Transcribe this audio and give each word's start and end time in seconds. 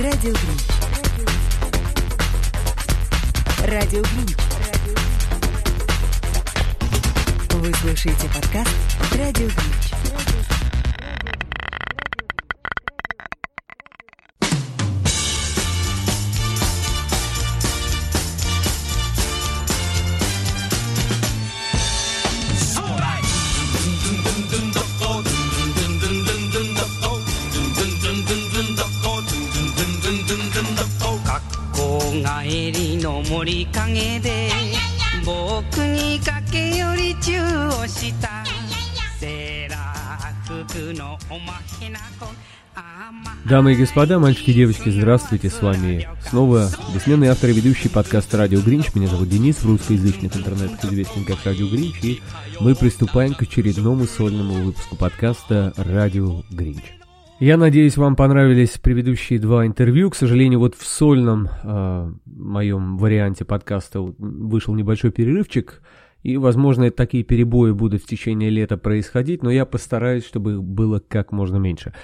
Радио 0.00 0.32
Грин. 0.32 0.58
Радио 3.68 4.02
Грин. 4.02 4.36
Вы 7.52 7.72
слушаете 7.74 8.28
подкаст 8.34 8.74
Радио 9.16 9.46
Гринч. 9.46 9.99
Дамы 43.44 43.72
и 43.72 43.76
господа, 43.76 44.18
мальчики 44.18 44.50
и 44.50 44.54
девочки, 44.54 44.90
здравствуйте, 44.90 45.50
с 45.50 45.60
вами 45.60 46.08
снова 46.28 46.70
бессменный 46.94 47.28
автор 47.28 47.50
и 47.50 47.52
ведущий 47.52 47.88
подкаста 47.88 48.36
«Радио 48.38 48.60
Гринч». 48.60 48.94
Меня 48.94 49.08
зовут 49.08 49.28
Денис, 49.28 49.56
в 49.56 49.66
русскоязычных 49.66 50.36
интернетах 50.36 50.84
известен 50.84 51.24
как 51.24 51.44
«Радио 51.44 51.66
Гринч», 51.68 51.96
и 52.02 52.22
мы 52.60 52.74
приступаем 52.74 53.34
к 53.34 53.42
очередному 53.42 54.06
сольному 54.06 54.64
выпуску 54.64 54.96
подкаста 54.96 55.72
«Радио 55.76 56.42
Гринч». 56.50 56.99
Я 57.40 57.56
надеюсь, 57.56 57.96
вам 57.96 58.16
понравились 58.16 58.76
предыдущие 58.76 59.38
два 59.38 59.64
интервью. 59.66 60.10
К 60.10 60.14
сожалению, 60.14 60.58
вот 60.58 60.74
в 60.74 60.86
сольном 60.86 61.48
э, 61.48 62.12
моем 62.26 62.98
варианте 62.98 63.46
подкаста 63.46 64.02
вышел 64.02 64.74
небольшой 64.74 65.10
перерывчик, 65.10 65.80
и, 66.22 66.36
возможно, 66.36 66.90
такие 66.90 67.24
перебои 67.24 67.70
будут 67.72 68.02
в 68.02 68.06
течение 68.06 68.50
лета 68.50 68.76
происходить, 68.76 69.42
но 69.42 69.50
я 69.50 69.64
постараюсь, 69.64 70.26
чтобы 70.26 70.60
было 70.60 70.98
как 70.98 71.32
можно 71.32 71.56
меньше. 71.56 71.94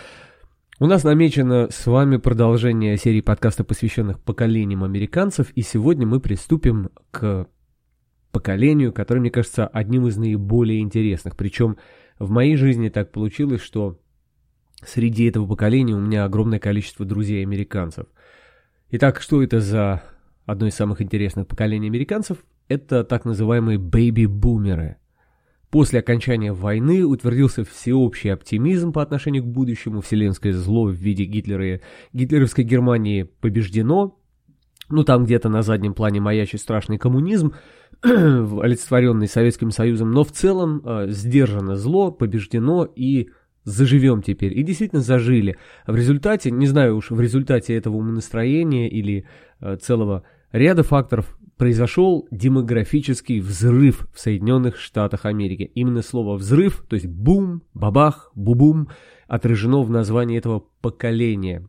У 0.81 0.87
нас 0.87 1.05
намечено 1.05 1.69
с 1.71 1.85
вами 1.85 2.17
продолжение 2.17 2.97
серии 2.97 3.21
подкаста, 3.21 3.63
посвященных 3.63 4.19
поколениям 4.21 4.85
американцев, 4.85 5.51
и 5.51 5.61
сегодня 5.61 6.07
мы 6.07 6.19
приступим 6.19 6.89
к 7.11 7.47
поколению, 8.33 8.91
которое, 8.91 9.21
мне 9.21 9.31
кажется, 9.31 9.67
одним 9.67 10.07
из 10.07 10.17
наиболее 10.17 10.81
интересных. 10.81 11.37
Причем 11.37 11.77
в 12.19 12.31
моей 12.31 12.57
жизни 12.57 12.89
так 12.89 13.13
получилось, 13.13 13.61
что 13.61 13.99
среди 14.85 15.25
этого 15.27 15.47
поколения 15.47 15.95
у 15.95 16.01
меня 16.01 16.25
огромное 16.25 16.59
количество 16.59 17.05
друзей-американцев. 17.05 18.07
Итак, 18.91 19.21
что 19.21 19.43
это 19.43 19.61
за 19.61 20.03
одно 20.45 20.67
из 20.67 20.75
самых 20.75 21.03
интересных 21.03 21.47
поколений 21.47 21.89
американцев? 21.89 22.39
Это 22.69 23.05
так 23.05 23.25
называемые 23.25 23.79
бэйби-бумеры– 23.79 24.97
После 25.71 25.99
окончания 25.99 26.53
войны 26.53 27.05
утвердился 27.05 27.65
всеобщий 27.65 28.33
оптимизм 28.33 28.93
по 28.93 29.03
отношению 29.03 29.43
к 29.43 29.47
будущему, 29.47 30.01
вселенское 30.01 30.53
зло 30.53 30.87
в 30.87 30.93
виде 30.93 31.25
Гитлера 31.25 31.75
и 31.75 31.81
гитлеровской 32.13 32.65
Германии 32.65 33.25
побеждено, 33.25 34.19
ну 34.89 35.03
там 35.03 35.25
где-то 35.25 35.49
на 35.49 35.63
заднем 35.63 35.95
плане 35.95 36.21
маячит 36.21 36.61
страшный 36.61 36.99
коммунизм, 36.99 37.55
олицетворенный 38.03 39.27
Советским 39.27 39.73
Союзом, 39.73 40.13
но 40.13 40.23
в 40.23 40.31
целом 40.31 40.83
э, 40.85 41.09
сдержано 41.09 41.77
зло, 41.77 42.13
побеждено 42.13 42.85
и 42.85 43.31
заживем 43.67 44.23
теперь. 44.23 44.59
И 44.59 44.63
действительно 44.63 45.03
зажили. 45.03 45.57
В 45.87 45.95
результате, 45.95 46.51
не 46.51 46.67
знаю 46.67 46.97
уж, 46.97 47.11
в 47.11 47.21
результате 47.21 47.75
этого 47.75 47.97
умонастроения 47.97 48.89
или 48.89 49.27
э, 49.61 49.77
целого 49.77 50.23
ряда 50.53 50.83
факторов 50.83 51.37
произошел 51.57 52.29
демографический 52.31 53.41
взрыв 53.41 54.07
в 54.15 54.21
Соединенных 54.21 54.77
Штатах 54.77 55.25
Америки. 55.25 55.71
Именно 55.75 56.03
слово 56.03 56.37
«взрыв», 56.37 56.85
то 56.89 56.95
есть 56.95 57.07
«бум», 57.07 57.63
«бабах», 57.75 58.31
«бубум» 58.35 58.89
отражено 59.27 59.83
в 59.83 59.91
названии 59.91 60.39
этого 60.39 60.65
поколения. 60.81 61.67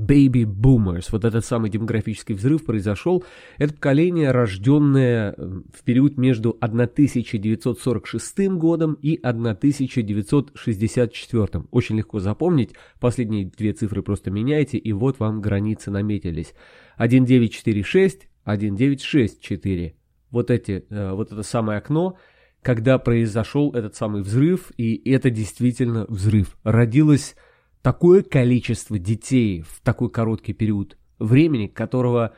Baby 0.00 0.44
Boomers, 0.44 1.08
вот 1.12 1.24
этот 1.24 1.44
самый 1.44 1.70
демографический 1.70 2.34
взрыв 2.34 2.64
произошел. 2.64 3.24
Это 3.58 3.74
поколение, 3.74 4.30
рожденное 4.30 5.34
э, 5.36 5.60
в 5.72 5.82
период 5.84 6.16
между 6.16 6.56
1946 6.60 8.48
годом 8.50 8.94
и 9.02 9.16
1964. 9.16 11.64
Очень 11.70 11.98
легко 11.98 12.20
запомнить, 12.20 12.74
последние 12.98 13.44
две 13.44 13.72
цифры 13.72 14.02
просто 14.02 14.30
меняйте, 14.30 14.78
и 14.78 14.92
вот 14.92 15.18
вам 15.18 15.40
границы 15.40 15.90
наметились. 15.90 16.54
1946 16.96 18.30
1964. 18.44 19.94
Вот 20.30 20.50
эти, 20.50 20.84
э, 20.88 21.12
вот 21.12 21.32
это 21.32 21.42
самое 21.42 21.78
окно, 21.78 22.16
когда 22.62 22.98
произошел 22.98 23.72
этот 23.72 23.96
самый 23.96 24.22
взрыв, 24.22 24.70
и 24.76 25.10
это 25.10 25.30
действительно 25.30 26.06
взрыв. 26.08 26.56
Родилось 26.62 27.34
такое 27.82 28.22
количество 28.22 28.98
детей 28.98 29.62
в 29.62 29.80
такой 29.82 30.10
короткий 30.10 30.52
период 30.52 30.96
времени, 31.18 31.66
которого, 31.66 32.34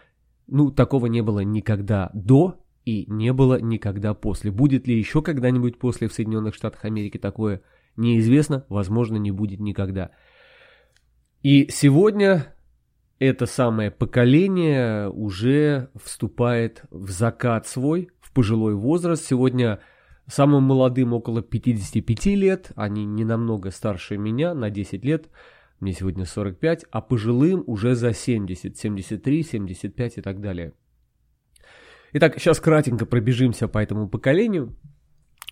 ну, 0.47 0.71
такого 0.71 1.07
не 1.07 1.23
было 1.23 1.41
никогда 1.41 2.11
до 2.15 2.61
и 2.85 3.07
не 3.09 3.33
было 3.33 3.61
никогда 3.61 4.15
после. 4.15 4.51
Будет 4.51 4.87
ли 4.87 4.97
еще 4.97 5.23
когда-нибудь 5.23 5.79
после 5.79 6.09
в 6.09 6.13
Соединенных 6.13 6.55
Штатах 6.55 6.85
Америки 6.85 7.19
такое, 7.19 7.63
неизвестно, 7.97 8.67
возможно, 8.69 9.17
не 9.17 9.31
будет 9.31 9.61
никогда. 9.61 10.11
И 11.43 11.69
сегодня 11.71 12.55
это 13.19 13.47
самое 13.47 13.91
поколение 13.91 15.09
уже 15.09 15.91
вступает 16.03 16.83
в 16.91 17.11
закат 17.11 17.67
свой, 17.67 18.11
в 18.21 18.33
пожилой 18.33 18.75
возраст. 18.75 19.25
Сегодня 19.25 19.81
самым 20.27 20.65
молодым 20.65 21.13
около 21.13 21.43
55 21.43 22.27
лет, 22.27 22.73
они 22.77 23.05
не 23.05 23.25
намного 23.25 23.71
старше 23.71 24.17
меня, 24.17 24.55
на 24.55 24.71
10 24.71 25.05
лет, 25.05 25.29
мне 25.81 25.93
сегодня 25.93 26.25
45, 26.25 26.87
а 26.91 27.01
пожилым 27.01 27.65
уже 27.67 27.95
за 27.95 28.13
70, 28.13 28.77
73, 28.77 29.43
75 29.43 30.19
и 30.19 30.21
так 30.21 30.41
далее. 30.41 30.73
Итак, 32.13 32.35
сейчас 32.39 32.61
кратенько 32.61 33.07
пробежимся 33.07 33.69
по 33.69 33.79
этому 33.79 34.09
поколению. 34.09 34.77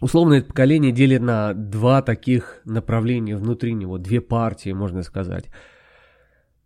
Условно 0.00 0.34
это 0.34 0.48
поколение 0.48 0.92
делит 0.92 1.20
на 1.20 1.52
два 1.52 2.00
таких 2.02 2.60
направления 2.64 3.36
внутри 3.36 3.74
него, 3.74 3.98
две 3.98 4.20
партии, 4.20 4.70
можно 4.70 5.02
сказать. 5.02 5.46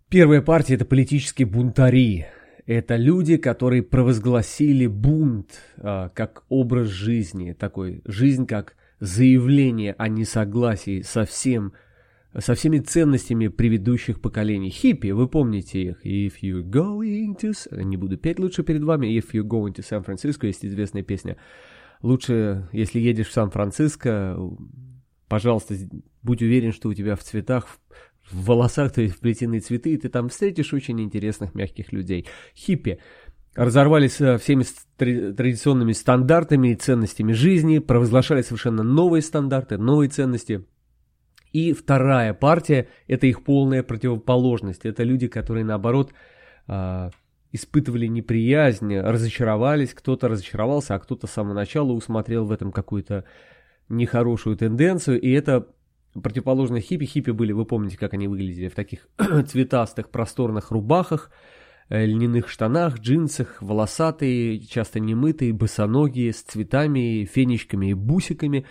Первая 0.09 0.43
партия– 0.43 0.75
это 0.76 0.84
политические 0.84 1.47
бунтари. 1.47 2.26
Это 2.66 2.97
люди, 2.97 3.36
которые 3.36 3.82
провозгласили 3.82 4.86
бунт 4.86 5.60
а, 5.76 6.08
как 6.08 6.44
образ 6.48 6.88
жизни, 6.88 7.52
такой 7.52 8.00
жизнь 8.06 8.47
как 8.47 8.75
заявление 9.00 9.94
о 9.98 10.08
несогласии 10.08 11.02
со 11.02 11.26
всем, 11.26 11.75
со 12.36 12.54
всеми 12.54 12.78
ценностями 12.78 13.48
предыдущих 13.48 14.20
поколений. 14.20 14.70
Хиппи, 14.70 15.10
вы 15.10 15.28
помните 15.28 15.82
их. 15.82 16.06
If 16.06 16.41
you're 16.42 16.62
going 16.62 17.36
to... 17.38 17.82
Не 17.82 17.98
буду 17.98 18.16
петь 18.16 18.38
лучше 18.38 18.62
перед 18.62 18.82
вами. 18.82 19.08
If 19.08 19.32
you're 19.32 19.46
going 19.46 19.75
to 19.75 19.82
San 19.82 20.02
Francisco, 20.02 20.46
есть 20.46 20.64
известная 20.64 21.02
песня. 21.02 21.36
Лучше, 22.00 22.69
если 22.72 22.98
едешь 22.98 23.28
в 23.28 23.32
Сан-Франциско, 23.32 24.38
пожалуйста, 25.28 25.75
будь 26.22 26.42
уверен, 26.42 26.72
что 26.72 26.88
у 26.88 26.94
тебя 26.94 27.14
в 27.16 27.22
цветах 27.22 27.66
в 28.31 28.47
волосах, 28.47 28.93
то 28.93 29.03
есть 29.03 29.17
вплетены 29.17 29.61
цветы, 29.61 29.95
и 29.95 29.97
ты 29.97 30.09
там 30.09 30.29
встретишь 30.29 30.73
очень 30.73 31.01
интересных 31.01 31.55
мягких 31.55 31.93
людей. 31.93 32.27
Хиппи 32.57 32.99
разорвались 33.55 34.15
всеми 34.15 34.65
традиционными 34.97 35.93
стандартами 35.93 36.69
и 36.69 36.75
ценностями 36.75 37.33
жизни, 37.33 37.79
провозглашали 37.79 38.43
совершенно 38.43 38.83
новые 38.83 39.23
стандарты, 39.23 39.79
новые 39.79 40.09
ценности. 40.09 40.65
И 41.53 41.73
вторая 41.73 42.35
партия– 42.35 42.89
это 43.06 43.29
их 43.29 43.44
полная 43.44 43.85
противоположность. 43.85 44.85
Это 44.85 45.05
люди, 45.05 45.29
которые, 45.29 45.65
наоборот, 45.65 46.12
а, 46.67 47.11
испытывали 47.53 48.06
неприязнь, 48.06 48.99
разочаровались, 48.99 49.94
кто-то 49.94 50.27
разочаровался, 50.27 50.97
а 50.97 50.99
кто-то 50.99 51.29
с 51.29 51.31
самого 51.31 51.55
начала 51.55 51.93
усмотрел 51.93 52.44
в 52.47 52.50
этом 52.50 52.73
какую-то 52.73 53.25
нехорошую 53.88 54.56
тенденцию, 54.56 55.20
и 55.20 55.31
это 55.31 55.69
противоположно 56.22 56.81
хиппи. 56.81 57.05
Хиппи 57.05 57.31
были, 57.31 57.52
вы 57.52 57.64
помните, 57.64 57.99
как 57.99 58.14
они 58.14 58.28
выглядели, 58.28 58.69
в 58.69 58.75
таких 58.75 59.08
цветастых 59.49 60.11
просторных 60.11 60.70
рубахах, 60.70 61.31
э, 61.88 62.06
льняных 62.06 62.49
штанах, 62.49 62.99
джинсах, 62.99 63.61
волосатые, 63.61 64.61
часто 64.61 65.00
немытые, 65.00 65.52
босоногие, 65.52 66.32
с 66.32 66.43
цветами, 66.43 67.25
фенечками 67.25 67.90
и 67.90 67.94
бусиками, 67.94 68.66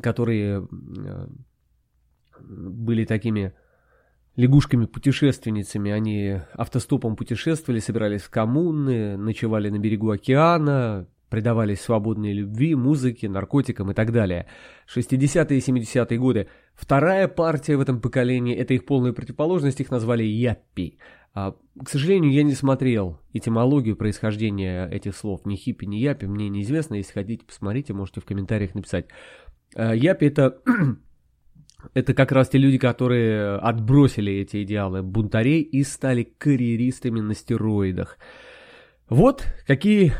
которые 0.00 0.66
э, 0.68 1.26
были 2.40 3.04
такими 3.04 3.52
лягушками-путешественницами. 4.36 5.90
Они 5.90 6.40
автостопом 6.54 7.16
путешествовали, 7.16 7.80
собирались 7.80 8.22
в 8.22 8.30
коммуны, 8.30 9.16
ночевали 9.16 9.68
на 9.68 9.78
берегу 9.78 10.10
океана, 10.10 11.06
предавались 11.30 11.80
свободной 11.80 12.32
любви, 12.32 12.74
музыке, 12.74 13.28
наркотикам 13.28 13.90
и 13.90 13.94
так 13.94 14.12
далее. 14.12 14.46
60-е 14.94 15.58
и 15.58 15.60
70-е 15.60 16.18
годы. 16.18 16.48
Вторая 16.74 17.28
партия 17.28 17.76
в 17.76 17.80
этом 17.80 18.00
поколении, 18.00 18.54
это 18.54 18.74
их 18.74 18.84
полная 18.84 19.12
противоположность, 19.12 19.80
их 19.80 19.90
назвали 19.90 20.24
яппи. 20.24 20.98
А, 21.32 21.54
к 21.82 21.88
сожалению, 21.88 22.32
я 22.32 22.42
не 22.42 22.54
смотрел 22.54 23.20
этимологию 23.32 23.96
происхождения 23.96 24.88
этих 24.88 25.16
слов. 25.16 25.46
Ни 25.46 25.56
хиппи, 25.56 25.86
ни 25.86 25.96
япи 25.96 26.26
мне 26.26 26.48
неизвестно. 26.48 26.96
Если 26.96 27.12
хотите, 27.12 27.44
посмотрите, 27.46 27.92
можете 27.92 28.20
в 28.20 28.24
комментариях 28.24 28.74
написать. 28.74 29.06
А, 29.76 29.94
япи 29.94 30.26
это... 30.26 30.58
это 31.94 32.14
как 32.14 32.32
раз 32.32 32.48
те 32.48 32.58
люди, 32.58 32.78
которые 32.78 33.56
отбросили 33.56 34.32
эти 34.32 34.64
идеалы 34.64 35.02
бунтарей 35.02 35.62
и 35.62 35.84
стали 35.84 36.24
карьеристами 36.24 37.20
на 37.20 37.34
стероидах. 37.34 38.18
Вот 39.08 39.44
какие 39.66 40.12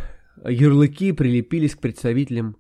ярлыки 0.45 1.13
прилепились 1.13 1.75
к 1.75 1.81
представителям, 1.81 2.57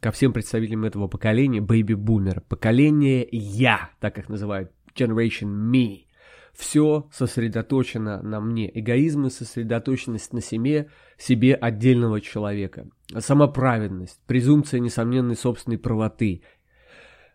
ко 0.00 0.10
всем 0.10 0.32
представителям 0.32 0.84
этого 0.84 1.08
поколения, 1.08 1.60
бэйби-бумер. 1.60 2.42
Поколение 2.42 3.26
«я», 3.30 3.90
так 4.00 4.18
их 4.18 4.28
называют, 4.28 4.70
Generation 4.94 5.48
Me. 5.70 6.04
Все 6.52 7.08
сосредоточено 7.12 8.22
на 8.22 8.40
мне. 8.40 8.70
Эгоизм 8.78 9.26
и 9.26 9.30
сосредоточенность 9.30 10.32
на 10.32 10.40
себе, 10.40 10.88
себе 11.18 11.54
отдельного 11.54 12.20
человека. 12.20 12.88
Самоправедность, 13.18 14.20
презумпция 14.26 14.80
несомненной 14.80 15.36
собственной 15.36 15.76
правоты, 15.76 16.42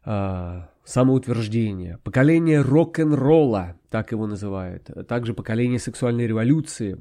э, 0.05 0.61
самоутверждение. 0.83 1.99
Поколение 2.03 2.61
рок-н-ролла, 2.61 3.79
так 3.91 4.11
его 4.11 4.25
называют. 4.25 4.89
Также 5.07 5.35
поколение 5.35 5.77
сексуальной 5.77 6.25
революции, 6.25 6.97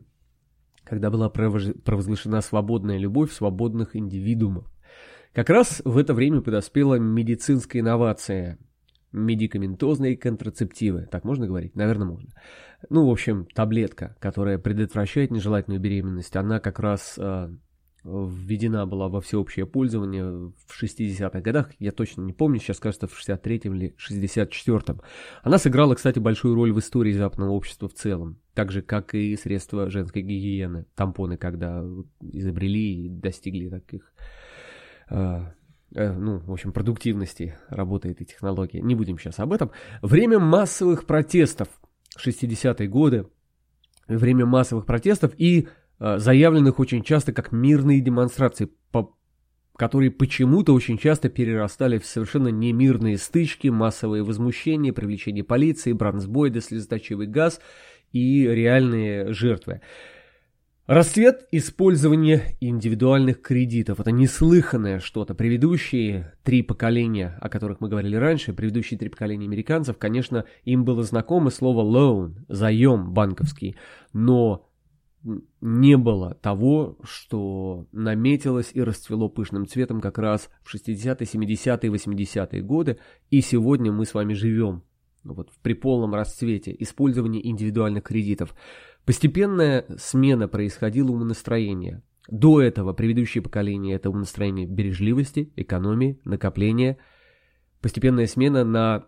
когда 0.85 1.11
была 1.11 1.29
провозглашена 1.29 2.41
свободная 2.41 2.99
любовь 2.99 3.33
свободных 3.33 3.97
индивидуумов. 3.97 4.67
Как 5.33 5.49
раз 5.49 5.81
в 5.85 5.97
это 5.97 6.15
время 6.15 6.41
подоспела 6.41 6.97
медицинская 6.97 7.83
инновация– 7.83 8.59
медикаментозные 9.13 10.17
контрацептивы. 10.17 11.09
Так 11.11 11.25
можно 11.25 11.47
говорить? 11.47 11.75
Наверное, 11.75 12.07
можно. 12.07 12.31
Ну, 12.89 13.07
в 13.07 13.11
общем, 13.11 13.47
таблетка, 13.55 14.17
которая 14.21 14.59
предотвращает 14.59 15.31
нежелательную 15.31 15.81
беременность, 15.81 16.37
она 16.37 16.61
как 16.61 16.79
раз 16.79 17.17
э, 17.19 17.51
введена 18.05 18.87
была 18.87 19.09
во 19.09 19.21
всеобщее 19.21 19.67
пользование 19.67 20.25
в 20.25 20.83
60-х 20.83 21.41
годах. 21.41 21.71
Я 21.79 21.93
точно 21.93 22.23
не 22.23 22.33
помню, 22.33 22.61
сейчас 22.61 22.79
кажется, 22.79 23.07
в 23.07 23.19
63-м 23.19 23.75
или 23.75 23.95
64-м. 23.99 25.01
Она 25.43 25.59
сыграла, 25.59 25.95
кстати, 25.95 26.19
большую 26.19 26.55
роль 26.55 26.73
в 26.73 26.79
истории 26.79 27.13
западного 27.13 27.51
общества 27.51 27.89
в 27.89 27.95
целом. 27.95 28.41
Так 28.55 28.73
же, 28.73 28.83
как 28.83 29.15
и 29.15 29.37
средства 29.37 29.91
женской 29.91 30.23
гигиены. 30.23 30.87
Тампоны, 30.95 31.37
когда 31.37 31.85
изобрели 32.21 33.07
и 33.07 33.09
достигли 33.09 33.69
таких... 33.69 34.13
Э, 35.11 35.53
Э, 35.95 36.13
ну, 36.13 36.39
в 36.39 36.53
общем, 36.53 36.73
продуктивности 36.73 37.57
работы 37.69 38.11
этой 38.11 38.25
технологии. 38.25 38.79
Не 38.79 38.95
будем 38.95 39.19
сейчас 39.19 39.39
об 39.39 39.53
этом. 39.53 39.71
Время 40.03 40.39
массовых 40.39 41.07
протестов. 41.07 41.69
60-е 42.19 42.89
годы. 42.89 43.27
Время 44.07 44.47
массовых 44.47 44.87
протестов 44.87 45.33
и 45.37 45.69
заявленных 46.01 46.79
очень 46.81 47.03
часто 47.03 47.33
как 47.33 47.53
мирные 47.53 48.01
демонстрации, 48.01 48.71
по, 48.91 49.15
которые 49.77 50.11
почему-то 50.11 50.73
очень 50.75 50.99
часто 50.99 51.29
перерастали 51.29 51.99
в 51.99 52.07
совершенно 52.07 52.49
немирные 52.49 53.19
стычки, 53.19 53.69
массовые 53.69 54.23
возмущения, 54.23 54.93
привлечение 54.93 55.45
полиции, 55.45 55.93
бронзбойды, 55.93 56.61
слезоточивый 56.61 57.27
газ 57.27 57.61
и 58.13 58.47
реальные 58.47 59.33
жертвы. 59.33 59.81
Расцвет 60.87 61.47
использования 61.53 62.57
индивидуальных 62.61 63.43
кредитов– 63.43 64.01
это 64.01 64.11
неслыханное 64.11 64.99
что-то. 64.99 65.37
Предыдущие 65.37 66.33
три 66.43 66.63
поколения, 66.63 67.39
о 67.41 67.49
которых 67.49 67.81
мы 67.81 67.89
говорили 67.89 68.17
раньше, 68.17 68.53
предыдущие 68.53 68.99
три 68.99 69.09
поколения 69.09 69.47
американцев, 69.47 69.99
конечно, 69.99 70.47
им 70.65 70.85
было 70.85 71.05
знакомо 71.05 71.51
слово 71.51 71.85
loan– 71.85 72.35
заем 72.49 73.13
банковский, 73.13 73.77
но 74.13 74.70
не 75.61 75.97
было 75.97 76.35
того, 76.35 76.99
что 77.03 77.87
наметилось 77.93 78.71
и 78.73 78.83
расцвело 78.83 79.29
пышным 79.29 79.67
цветом 79.67 80.01
как 80.01 80.19
раз 80.19 80.49
в 80.63 80.75
60-е, 80.75 81.27
70-е, 81.27 81.91
80-е 81.91 82.63
годы, 82.63 82.99
и 83.31 83.41
сегодня 83.41 83.93
мы 83.93 84.07
с 84.07 84.15
вами 84.15 84.33
живем 84.33 84.83
вот, 85.23 85.51
при 85.63 85.75
полном 85.75 86.15
расцвете 86.15 86.75
использования 86.79 87.47
индивидуальных 87.47 88.05
кредитов– 88.05 88.55
Постепенная 89.05 89.87
смена 89.97 90.49
происходила 90.49 91.11
умонастроения. 91.11 92.03
До 92.29 92.61
этого 92.61 92.93
предыдущее 92.93 93.43
поколение 93.43 93.97
это 93.97 94.11
умонастроение 94.11 94.67
бережливости, 94.67 95.53
экономии, 95.57 96.21
накопления. 96.25 96.99
Постепенная 97.81 98.27
смена 98.27 98.63
на 98.63 99.07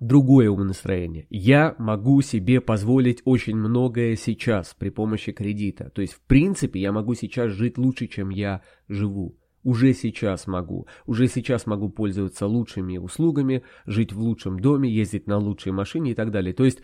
другое 0.00 0.50
умонастроение. 0.50 1.26
Я 1.30 1.74
могу 1.78 2.20
себе 2.22 2.60
позволить 2.60 3.22
очень 3.24 3.56
многое 3.56 4.16
сейчас 4.16 4.74
при 4.78 4.90
помощи 4.90 5.32
кредита. 5.32 5.90
То 5.90 6.02
есть, 6.02 6.14
в 6.14 6.20
принципе, 6.20 6.80
я 6.80 6.92
могу 6.92 7.14
сейчас 7.14 7.52
жить 7.52 7.78
лучше, 7.78 8.06
чем 8.06 8.30
я 8.30 8.62
живу. 8.88 9.38
Уже 9.62 9.94
сейчас 9.94 10.46
могу. 10.46 10.86
Уже 11.06 11.26
сейчас 11.26 11.66
могу 11.66 11.88
пользоваться 11.88 12.46
лучшими 12.46 12.98
услугами, 12.98 13.64
жить 13.84 14.12
в 14.12 14.20
лучшем 14.20 14.60
доме, 14.60 14.88
ездить 14.88 15.26
на 15.26 15.38
лучшей 15.38 15.72
машине 15.72 16.12
и 16.12 16.14
так 16.14 16.30
далее. 16.30 16.54
То 16.54 16.64
есть, 16.64 16.82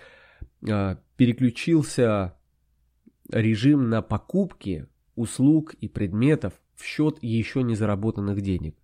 а, 0.68 0.98
переключился 1.16 2.36
режим 3.30 3.88
на 3.88 4.02
покупки 4.02 4.88
услуг 5.14 5.74
и 5.74 5.88
предметов 5.88 6.54
в 6.74 6.84
счет 6.84 7.18
еще 7.22 7.62
не 7.62 7.74
заработанных 7.74 8.40
денег, 8.40 8.76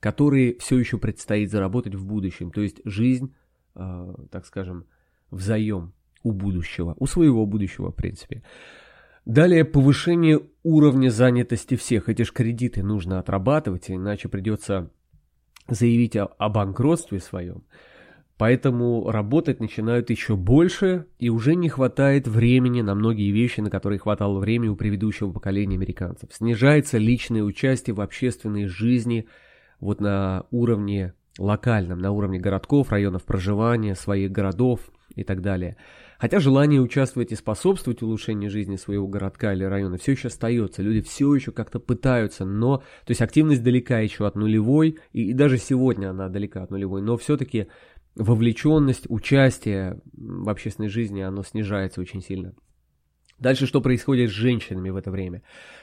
которые 0.00 0.56
все 0.58 0.78
еще 0.78 0.98
предстоит 0.98 1.50
заработать 1.50 1.94
в 1.94 2.04
будущем. 2.04 2.50
То 2.50 2.62
есть 2.62 2.80
жизнь, 2.84 3.34
э, 3.76 4.14
так 4.30 4.46
скажем, 4.46 4.86
взаем 5.30 5.92
у 6.22 6.32
будущего, 6.32 6.94
у 6.98 7.06
своего 7.06 7.46
будущего, 7.46 7.90
в 7.90 7.94
принципе. 7.94 8.42
Далее 9.24 9.64
повышение 9.64 10.40
уровня 10.62 11.10
занятости 11.10 11.76
всех. 11.76 12.08
Эти 12.08 12.22
же 12.22 12.32
кредиты 12.32 12.82
нужно 12.82 13.18
отрабатывать, 13.18 13.90
иначе 13.90 14.28
придется 14.28 14.90
заявить 15.68 16.16
о, 16.16 16.26
о 16.26 16.48
банкротстве 16.48 17.18
своем. 17.20 17.64
Поэтому 18.38 19.10
работать 19.10 19.60
начинают 19.60 20.10
еще 20.10 20.36
больше, 20.36 21.06
и 21.18 21.30
уже 21.30 21.54
не 21.54 21.70
хватает 21.70 22.28
времени 22.28 22.82
на 22.82 22.94
многие 22.94 23.30
вещи, 23.30 23.60
на 23.60 23.70
которые 23.70 23.98
хватало 23.98 24.38
времени 24.38 24.68
у 24.68 24.76
предыдущего 24.76 25.32
поколения 25.32 25.76
американцев. 25.76 26.28
Снижается 26.32 26.98
личное 26.98 27.42
участие 27.42 27.94
в 27.94 28.00
общественной 28.00 28.66
жизни 28.66 29.26
вот 29.80 30.00
на 30.00 30.44
уровне 30.50 31.14
локальном, 31.38 31.98
на 31.98 32.12
уровне 32.12 32.38
городков, 32.38 32.90
районов 32.90 33.24
проживания, 33.24 33.94
своих 33.94 34.32
городов 34.32 34.80
и 35.14 35.24
так 35.24 35.42
далее. 35.42 35.76
Хотя 36.18 36.40
желание 36.40 36.80
участвовать 36.80 37.32
и 37.32 37.36
способствовать 37.36 38.02
улучшению 38.02 38.50
жизни 38.50 38.76
своего 38.76 39.06
городка 39.06 39.52
или 39.52 39.64
района 39.64 39.98
все 39.98 40.12
еще 40.12 40.28
остается. 40.28 40.82
Люди 40.82 41.02
все 41.02 41.34
еще 41.34 41.52
как-то 41.52 41.78
пытаются, 41.78 42.44
но... 42.44 42.78
То 42.78 43.10
есть 43.10 43.20
активность 43.20 43.62
далека 43.62 43.98
еще 43.98 44.26
от 44.26 44.34
нулевой, 44.34 44.98
и, 45.12 45.30
и 45.30 45.32
даже 45.34 45.58
сегодня 45.58 46.10
она 46.10 46.28
далека 46.28 46.62
от 46.62 46.70
нулевой, 46.70 47.02
но 47.02 47.18
все-таки 47.18 47.68
вовлеченность, 48.14 49.04
участие 49.08 50.00
в 50.14 50.48
общественной 50.48 50.88
жизни, 50.88 51.20
оно 51.20 51.42
снижается 51.42 52.00
очень 52.00 52.22
сильно. 52.22 52.54
Дальше 53.38 53.66
что 53.66 53.80
происходит 53.80 54.30
с 54.30 54.34
женщинами 54.34 54.90
в 54.90 54.96
это 54.96 55.10
время? 55.10 55.42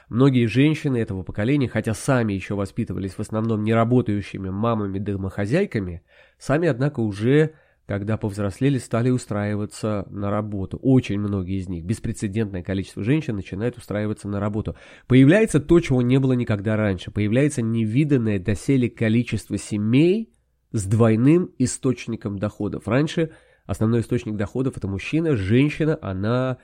Многие 0.10 0.48
женщины 0.48 0.98
этого 0.98 1.24
поколения, 1.24 1.68
хотя 1.68 1.94
сами 1.94 2.34
еще 2.34 2.56
воспитывались 2.56 3.14
в 3.14 3.20
основном 3.20 3.64
неработающими 3.64 4.50
мамами-домохозяйками, 4.50 6.02
сами, 6.40 6.68
однако, 6.68 7.02
уже, 7.02 7.54
когда 7.86 8.18
повзрослели, 8.18 8.80
стали 8.80 9.12
устраиваться 9.12 10.08
на 10.10 10.32
работу. 10.32 10.78
Очень 10.82 11.20
многие 11.20 11.60
из 11.60 11.70
них, 11.70 11.86
беспрецедентное 11.86 12.64
количество 12.64 13.04
женщин 13.04 13.36
начинает 13.36 13.78
устраиваться 13.78 14.28
на 14.28 14.40
работу. 14.40 14.76
Появляется 15.08 15.60
то, 15.60 15.80
чего 15.80 16.02
не 16.02 16.20
было 16.20 16.34
никогда 16.34 16.76
раньше. 16.76 17.12
Появляется 17.12 17.62
невиданное 17.62 18.40
доселе 18.40 18.90
количество 18.90 19.58
семей, 19.58 20.34
с 20.74 20.86
двойным 20.86 21.52
источником 21.60 22.38
доходов. 22.38 22.88
Раньше 22.88 23.32
основной 23.66 24.02
источник 24.02 24.36
доходов 24.36 24.76
это 24.76 24.88
мужчина, 24.88 25.36
женщина, 25.38 25.98
она 26.02 26.58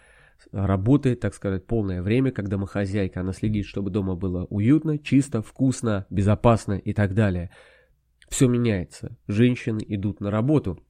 работает, 0.52 1.20
так 1.20 1.34
сказать, 1.34 1.66
полное 1.66 2.02
время, 2.02 2.32
как 2.32 2.50
домохозяйка. 2.50 3.22
Она 3.22 3.34
следит, 3.34 3.66
чтобы 3.66 3.90
дома 3.90 4.16
было 4.16 4.46
уютно, 4.46 4.98
чисто, 4.98 5.42
вкусно, 5.42 6.06
безопасно 6.10 6.74
и 6.74 6.94
так 6.94 7.14
далее. 7.14 7.52
Все 8.30 8.48
меняется. 8.48 9.18
Женщины 9.28 9.84
идут 9.88 10.22
на 10.22 10.32
работу. 10.32 10.84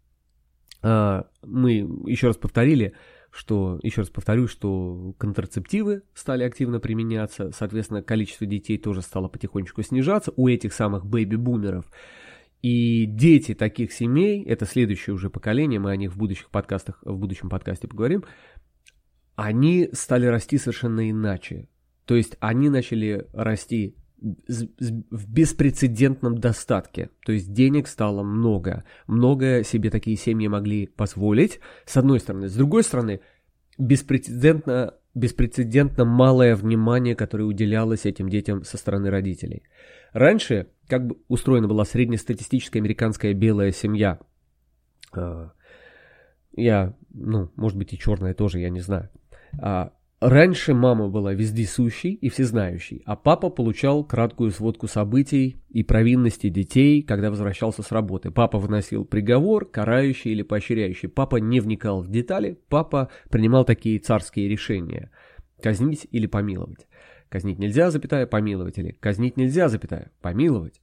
А, 0.82 1.28
мы 1.44 1.74
еще 2.08 2.28
раз 2.28 2.38
повторили, 2.38 2.94
что, 3.32 3.80
еще 3.84 4.02
раз 4.02 4.10
повторю, 4.10 4.48
что 4.48 5.14
контрацептивы 5.18 6.04
стали 6.14 6.44
активно 6.44 6.80
применяться, 6.80 7.52
соответственно, 7.52 8.02
количество 8.02 8.46
детей 8.46 8.78
тоже 8.78 9.02
стало 9.02 9.28
потихонечку 9.28 9.84
снижаться 9.84 10.34
у 10.36 10.48
этих 10.48 10.74
самых 10.74 11.06
бэйби-бумеров. 11.06 11.86
И 12.62 13.06
дети 13.06 13.54
таких 13.54 13.94
семей, 13.94 14.44
это 14.44 14.66
следующее 14.66 15.14
уже 15.14 15.30
поколение, 15.30 15.80
мы 15.80 15.92
о 15.92 15.96
них 15.96 16.12
в 16.12 16.18
будущих 16.18 16.50
подкастах, 16.50 17.00
в 17.04 17.18
будущем 17.18 17.50
подкасте 17.50 17.88
поговорим, 17.88 18.26
они 19.40 19.90
стали 19.94 20.26
расти 20.26 20.58
совершенно 20.58 21.10
иначе. 21.10 21.70
То 22.06 22.16
есть 22.16 22.36
они 22.42 22.70
начали 22.70 23.26
расти 23.32 23.96
в 24.18 25.32
беспрецедентном 25.32 26.38
достатке. 26.40 27.10
То 27.26 27.32
есть 27.32 27.54
денег 27.54 27.88
стало 27.88 28.22
много. 28.24 28.84
Много 29.08 29.64
себе 29.64 29.90
такие 29.92 30.18
семьи 30.18 30.48
могли 30.50 30.88
позволить, 30.88 31.62
с 31.86 31.96
одной 31.96 32.20
стороны. 32.20 32.50
С 32.50 32.54
другой 32.56 32.84
стороны, 32.84 33.22
беспрецедентно, 33.78 34.96
беспрецедентно 35.16 36.04
малое 36.04 36.54
внимание, 36.56 37.16
которое 37.16 37.46
уделялось 37.46 38.06
этим 38.06 38.28
детям 38.28 38.66
со 38.66 38.78
стороны 38.78 39.10
родителей. 39.10 39.64
Раньше, 40.12 40.68
как 40.88 41.08
бы 41.08 41.18
устроена 41.30 41.70
была 41.70 41.86
среднестатистическая 41.86 42.80
американская 42.80 43.34
белая 43.34 43.72
семья, 43.72 44.20
а, 45.14 45.54
я, 46.52 46.94
ну, 47.14 47.52
может 47.56 47.78
быть 47.78 47.94
и 47.94 47.98
черная 47.98 48.34
тоже, 48.34 48.60
я 48.60 48.70
не 48.70 48.82
знаю, 48.82 49.10
Раньше 50.22 50.74
мама 50.74 51.08
была 51.08 51.34
вездесущей 51.34 52.12
и 52.12 52.28
всезнающей, 52.28 53.02
а 53.06 53.16
папа 53.16 53.50
получал 53.50 54.04
краткую 54.04 54.52
сводку 54.52 54.88
событий 54.88 55.62
и 55.70 55.82
провинности 55.82 56.50
детей, 56.50 57.02
когда 57.04 57.30
возвращался 57.30 57.84
с 57.84 57.92
работы. 57.94 58.30
Папа 58.30 58.58
выносил 58.60 59.06
приговор, 59.06 59.64
карающий 59.64 60.32
или 60.32 60.42
поощряющий. 60.42 61.08
Папа 61.08 61.38
не 61.38 61.62
вникал 61.62 62.02
в 62.02 62.10
детали, 62.10 62.60
папа 62.68 63.10
принимал 63.30 63.64
такие 63.64 63.98
царские 64.00 64.50
решения. 64.50 65.10
Казнить 65.62 66.06
или 66.12 66.28
помиловать. 66.28 66.88
Казнить 67.30 67.58
нельзя, 67.58 67.90
запятая, 67.90 68.28
помиловать. 68.28 68.78
Или 68.78 68.92
казнить 68.92 69.38
нельзя, 69.38 69.70
запятая, 69.70 70.12
помиловать. 70.22 70.82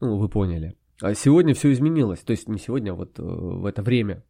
Ну, 0.00 0.16
вы 0.16 0.28
поняли. 0.28 0.76
А 1.00 1.14
сегодня 1.14 1.54
все 1.54 1.72
изменилось. 1.72 2.20
То 2.20 2.30
есть 2.30 2.48
не 2.48 2.58
сегодня, 2.58 2.92
а 2.92 2.94
вот 2.94 3.18
э, 3.18 3.22
в 3.22 3.66
это 3.66 3.82
время. 3.82 4.22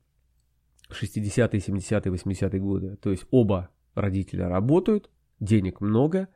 60-е, 0.90 1.60
70-е, 1.60 2.12
80-е 2.12 2.60
годы. 2.60 2.96
То 2.96 3.10
есть 3.10 3.26
оба 3.30 3.68
родителя 3.96 4.48
работают, 4.48 5.10
денег 5.40 5.80
много, 5.80 6.28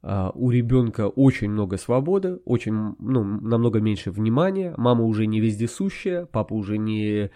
а, 0.00 0.30
у 0.34 0.50
ребенка 0.50 1.08
очень 1.08 1.50
много 1.50 1.76
свободы, 1.76 2.36
очень, 2.44 2.94
ну, 2.98 3.24
намного 3.24 3.80
меньше 3.80 4.10
внимания, 4.10 4.74
мама 4.76 5.04
уже 5.04 5.26
не 5.26 5.40
вездесущая, 5.40 6.26
папа 6.26 6.54
уже 6.54 6.78
не 6.78 7.30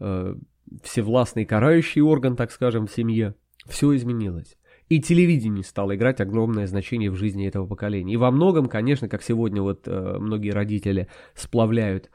э, 0.00 0.34
всевластный 0.82 1.44
карающий 1.44 2.02
орган, 2.02 2.34
так 2.34 2.50
скажем, 2.50 2.86
в 2.86 2.92
семье. 2.92 3.34
Все 3.66 3.94
изменилось. 3.94 4.56
И 4.88 5.00
телевидение 5.00 5.62
стало 5.62 5.94
играть 5.94 6.20
огромное 6.20 6.66
значение 6.66 7.12
в 7.12 7.16
жизни 7.16 7.46
этого 7.46 7.66
поколения. 7.66 8.14
И 8.14 8.16
во 8.16 8.32
многом, 8.32 8.66
конечно, 8.66 9.08
как 9.08 9.22
сегодня 9.22 9.62
вот 9.62 9.86
э, 9.86 10.16
многие 10.18 10.50
родители 10.50 11.06
сплавляют 11.34 12.10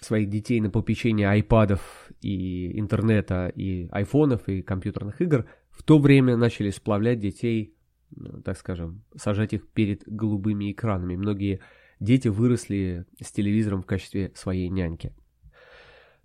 своих 0.00 0.28
детей 0.28 0.60
на 0.60 0.68
попечение 0.68 1.28
айпадов 1.28 2.10
и 2.20 2.76
интернета, 2.76 3.52
и 3.54 3.88
айфонов, 3.92 4.48
и 4.48 4.62
компьютерных 4.62 5.20
игр– 5.20 5.46
в 5.82 5.84
то 5.84 5.98
время 5.98 6.36
начали 6.36 6.70
сплавлять 6.70 7.18
детей, 7.18 7.74
ну, 8.14 8.40
так 8.40 8.56
скажем, 8.56 9.02
сажать 9.16 9.52
их 9.52 9.68
перед 9.68 10.04
голубыми 10.06 10.70
экранами. 10.70 11.16
Многие 11.16 11.58
дети 11.98 12.28
выросли 12.28 13.04
с 13.20 13.32
телевизором 13.32 13.82
в 13.82 13.86
качестве 13.86 14.30
своей 14.36 14.68
няньки. 14.68 15.12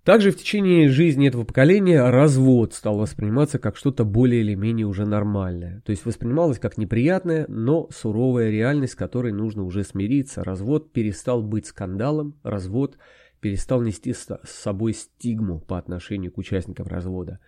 Также 0.04 0.30
в 0.30 0.36
течение 0.36 0.88
жизни 0.88 1.26
этого 1.26 1.42
поколения 1.42 2.08
развод 2.08 2.72
стал 2.72 2.98
восприниматься 2.98 3.58
как 3.58 3.76
что-то 3.76 4.04
более 4.04 4.42
или 4.42 4.54
менее 4.54 4.86
уже 4.86 5.04
нормальное. 5.06 5.82
То 5.84 5.90
есть 5.90 6.06
воспринималось 6.06 6.60
как 6.60 6.78
неприятная, 6.78 7.44
но 7.48 7.88
суровая 7.90 8.50
реальность, 8.50 8.92
с 8.92 8.96
которой 8.96 9.32
нужно 9.32 9.64
уже 9.64 9.82
смириться. 9.82 10.44
Развод 10.44 10.92
перестал 10.92 11.42
быть 11.42 11.66
скандалом, 11.66 12.38
развод 12.44 12.96
перестал 13.40 13.82
нести 13.82 14.12
с 14.12 14.28
собой 14.44 14.94
стигму 14.94 15.60
по 15.60 15.78
отношению 15.78 16.30
к 16.30 16.38
участникам 16.38 16.86
развода 16.86 17.40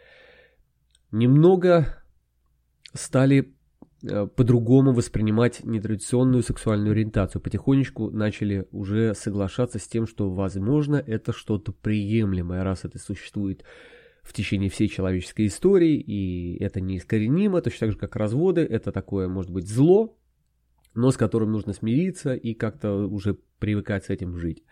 немного 1.12 1.99
стали 2.92 3.54
э, 4.02 4.26
по-другому 4.26 4.92
воспринимать 4.92 5.64
нетрадиционную 5.64 6.42
сексуальную 6.42 6.92
ориентацию. 6.92 7.40
Потихонечку 7.40 8.10
начали 8.10 8.66
уже 8.72 9.14
соглашаться 9.14 9.78
с 9.78 9.86
тем, 9.86 10.06
что, 10.06 10.30
возможно, 10.30 10.96
это 10.96 11.32
что-то 11.32 11.72
приемлемое, 11.72 12.64
раз 12.64 12.84
это 12.84 12.98
существует 12.98 13.64
в 14.22 14.32
течение 14.32 14.68
всей 14.70 14.88
человеческой 14.88 15.46
истории, 15.46 15.98
и 15.98 16.62
это 16.62 16.80
неискоренимо, 16.80 17.62
точно 17.62 17.86
так 17.86 17.92
же, 17.92 17.98
как 17.98 18.16
разводы, 18.16 18.60
это 18.62 18.92
такое, 18.92 19.28
может 19.28 19.50
быть, 19.50 19.66
зло, 19.66 20.16
но 20.94 21.10
с 21.10 21.16
которым 21.16 21.52
нужно 21.52 21.72
смириться 21.72 22.34
и 22.34 22.54
как-то 22.54 23.06
уже 23.06 23.38
привыкать 23.58 24.04
с 24.04 24.10
этим 24.10 24.36
жить. 24.36 24.62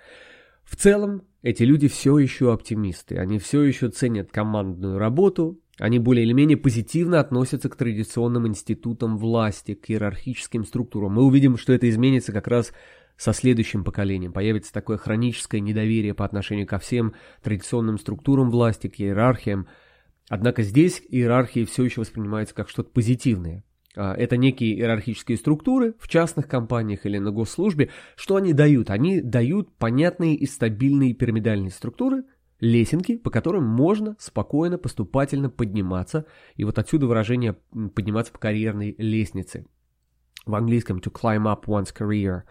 В 0.64 0.76
целом, 0.76 1.22
эти 1.42 1.62
люди 1.62 1.88
все 1.88 2.18
еще 2.18 2.52
оптимисты, 2.52 3.16
они 3.16 3.38
все 3.38 3.62
еще 3.62 3.88
ценят 3.88 4.30
командную 4.30 4.98
работу, 4.98 5.60
они 5.78 5.98
более 5.98 6.24
или 6.24 6.32
менее 6.32 6.56
позитивно 6.56 7.20
относятся 7.20 7.68
к 7.68 7.76
традиционным 7.76 8.46
институтам 8.48 9.16
власти, 9.16 9.74
к 9.74 9.90
иерархическим 9.90 10.64
структурам. 10.64 11.12
Мы 11.12 11.24
увидим, 11.24 11.56
что 11.56 11.72
это 11.72 11.88
изменится 11.88 12.32
как 12.32 12.48
раз 12.48 12.72
со 13.16 13.32
следующим 13.32 13.84
поколением. 13.84 14.32
Появится 14.32 14.72
такое 14.72 14.96
хроническое 14.96 15.60
недоверие 15.60 16.14
по 16.14 16.24
отношению 16.24 16.66
ко 16.66 16.78
всем 16.78 17.14
традиционным 17.42 17.98
структурам 17.98 18.50
власти, 18.50 18.88
к 18.88 19.00
иерархиям. 19.00 19.68
Однако 20.28 20.62
здесь 20.62 21.02
иерархии 21.08 21.64
все 21.64 21.84
еще 21.84 22.00
воспринимаются 22.00 22.54
как 22.54 22.68
что-то 22.68 22.90
позитивное. 22.90 23.64
А, 23.96 24.14
это 24.14 24.36
некие 24.36 24.74
иерархические 24.74 25.38
структуры 25.38 25.94
в 25.98 26.08
частных 26.08 26.48
компаниях 26.48 27.06
или 27.06 27.18
на 27.18 27.30
госслужбе. 27.30 27.90
Что 28.16 28.36
они 28.36 28.52
дают? 28.52 28.90
Они 28.90 29.20
дают 29.20 29.76
понятные 29.76 30.34
и 30.34 30.46
стабильные 30.46 31.14
пирамидальные 31.14 31.70
структуры– 31.70 32.24
лесенки, 32.60 33.16
по 33.16 33.30
которым 33.30 33.64
можно 33.64 34.16
спокойно, 34.18 34.78
поступательно 34.78 35.50
подниматься. 35.50 36.26
И 36.56 36.64
вот 36.64 36.78
отсюда 36.78 37.06
выражение 37.06 37.56
подниматься 37.94 38.32
по 38.32 38.38
карьерной 38.38 38.94
лестнице. 38.98 39.66
В 40.44 40.54
английском 40.54 40.98
to 40.98 41.12
climb 41.12 41.44
up 41.44 41.64
one's 41.66 41.94
career. 41.94 42.42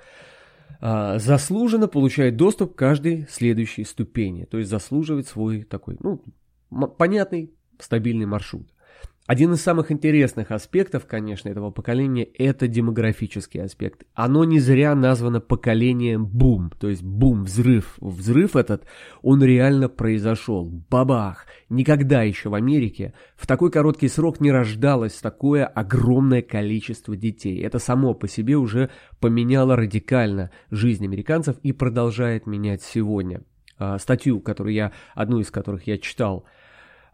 А, 0.79 1.19
заслуженно 1.19 1.87
получает 1.87 2.37
доступ 2.37 2.75
к 2.75 2.77
каждой 2.77 3.27
следующей 3.29 3.83
ступени. 3.83 4.45
То 4.45 4.57
есть 4.57 4.69
заслуживает 4.69 5.27
свой 5.27 5.63
такой, 5.63 5.97
ну, 5.99 6.23
понятный, 6.97 7.53
стабильный 7.79 8.25
маршрут. 8.25 8.69
Один 9.27 9.51
из 9.51 9.61
самых 9.61 9.91
интересных 9.91 10.51
аспектов, 10.51 11.05
конечно, 11.05 11.49
этого 11.49 11.69
поколения– 11.69 12.23
это 12.37 12.69
демографический 12.69 13.61
аспект. 13.61 14.05
Оно 14.13 14.45
не 14.45 14.61
зря 14.61 14.95
названо 14.95 15.41
поколением 15.41 16.25
бум, 16.25 16.71
то 16.79 16.87
есть 16.87 17.03
бум, 17.03 17.43
взрыв. 17.43 17.97
Взрыв 17.99 18.55
этот, 18.55 18.85
он 19.21 19.43
реально 19.43 19.89
произошел. 19.89 20.71
Бабах! 20.89 21.45
Никогда 21.67 22.23
еще 22.23 22.47
в 22.47 22.53
Америке 22.53 23.13
в 23.35 23.47
такой 23.47 23.69
короткий 23.69 24.07
срок 24.07 24.39
не 24.39 24.49
рождалось 24.49 25.15
такое 25.15 25.65
огромное 25.65 26.41
количество 26.41 27.17
детей. 27.17 27.61
Это 27.61 27.79
само 27.79 28.13
по 28.13 28.29
себе 28.29 28.55
уже 28.55 28.91
поменяло 29.19 29.75
радикально 29.75 30.51
жизнь 30.71 31.03
американцев 31.03 31.57
и 31.63 31.73
продолжает 31.73 32.47
менять 32.47 32.81
сегодня. 32.81 33.41
А, 33.77 33.99
статью, 33.99 34.39
которую 34.39 34.73
я, 34.73 34.93
одну 35.15 35.41
из 35.41 35.51
которых 35.51 35.85
я 35.85 35.97
читал– 35.97 36.45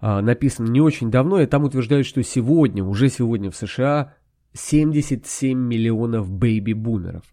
а, 0.06 0.22
написано 0.22 0.68
не 0.68 0.82
очень 0.82 1.10
давно, 1.10 1.40
и 1.40 1.46
там 1.46 1.64
утверждают, 1.64 2.06
что 2.06 2.22
сегодня, 2.24 2.84
уже 2.84 3.08
сегодня 3.08 3.50
в 3.50 3.56
США 3.56 4.16
77 4.52 5.58
миллионов 5.58 6.30
бэйби-бумеров. 6.30 7.24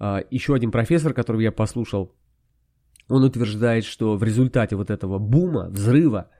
А, 0.00 0.20
еще 0.28 0.56
один 0.56 0.72
профессор, 0.72 1.14
которого 1.14 1.40
я 1.40 1.52
послушал, 1.52 2.12
он 3.08 3.22
утверждает, 3.22 3.84
что 3.84 4.16
в 4.16 4.24
результате 4.24 4.74
вот 4.74 4.90
этого 4.90 5.20
бума, 5.20 5.68
взрыва, 5.68 6.30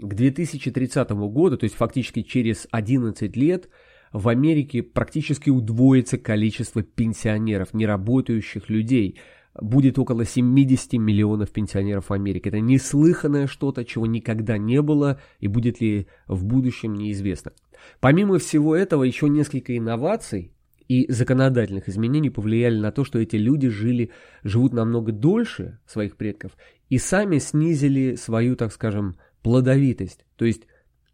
к 0.00 0.12
2030 0.12 1.10
году, 1.12 1.56
то 1.56 1.64
есть 1.66 1.76
фактически 1.76 2.22
через 2.22 2.66
11 2.72 3.36
лет, 3.36 3.68
в 4.12 4.28
Америке 4.28 4.82
практически 4.82 5.50
удвоится 5.50 6.18
количество 6.18 6.82
пенсионеров, 6.82 7.74
неработающих 7.74 8.68
людей– 8.68 9.20
будет 9.60 9.98
около 9.98 10.24
70 10.24 10.94
миллионов 10.94 11.50
пенсионеров 11.50 12.08
в 12.08 12.12
Америке. 12.12 12.48
Это 12.48 12.60
неслыханное 12.60 13.46
что-то, 13.46 13.84
чего 13.84 14.06
никогда 14.06 14.56
не 14.58 14.80
было 14.80 15.20
и 15.40 15.48
будет 15.48 15.80
ли 15.80 16.06
в 16.26 16.44
будущем 16.44 16.94
неизвестно. 16.94 17.52
Помимо 18.00 18.38
всего 18.38 18.74
этого, 18.74 19.02
еще 19.02 19.28
несколько 19.28 19.76
инноваций 19.76 20.52
и 20.88 21.10
законодательных 21.10 21.88
изменений 21.88 22.30
повлияли 22.30 22.78
на 22.78 22.92
то, 22.92 23.04
что 23.04 23.18
эти 23.18 23.36
люди 23.36 23.68
жили, 23.68 24.10
живут 24.42 24.72
намного 24.72 25.12
дольше 25.12 25.78
своих 25.86 26.16
предков 26.16 26.52
и 26.88 26.98
сами 26.98 27.38
снизили 27.38 28.14
свою, 28.14 28.56
так 28.56 28.72
скажем, 28.72 29.16
плодовитость. 29.42 30.24
То 30.36 30.44
есть 30.44 30.62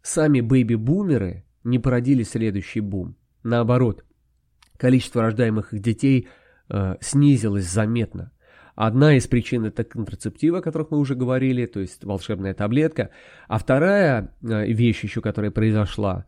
сами 0.01 0.41
бэйби-бумеры 0.41 1.43
не 1.63 1.79
породили 1.79 2.23
следующий 2.23 2.79
бум. 2.79 3.15
Наоборот, 3.43 4.05
количество 4.77 5.21
рождаемых 5.21 5.73
их 5.73 5.81
детей– 5.81 6.27
э, 6.69 6.95
снизилась 7.01 7.65
заметно. 7.65 8.31
Одна 8.75 9.17
из 9.17 9.27
причин 9.27 9.65
это 9.65 9.83
контрацептивы, 9.83 10.59
о 10.59 10.61
которых 10.61 10.91
мы 10.91 10.99
уже 10.99 11.15
говорили, 11.15 11.65
то 11.65 11.81
есть 11.81 12.05
волшебная 12.05 12.53
таблетка. 12.53 13.09
А 13.47 13.57
вторая 13.57 14.33
э, 14.41 14.71
вещь 14.71 15.03
еще, 15.03 15.21
которая 15.21 15.51
произошла 15.51 16.25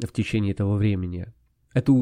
в 0.00 0.12
течение 0.12 0.52
этого 0.52 0.76
времени, 0.76 1.32
это 1.74 1.92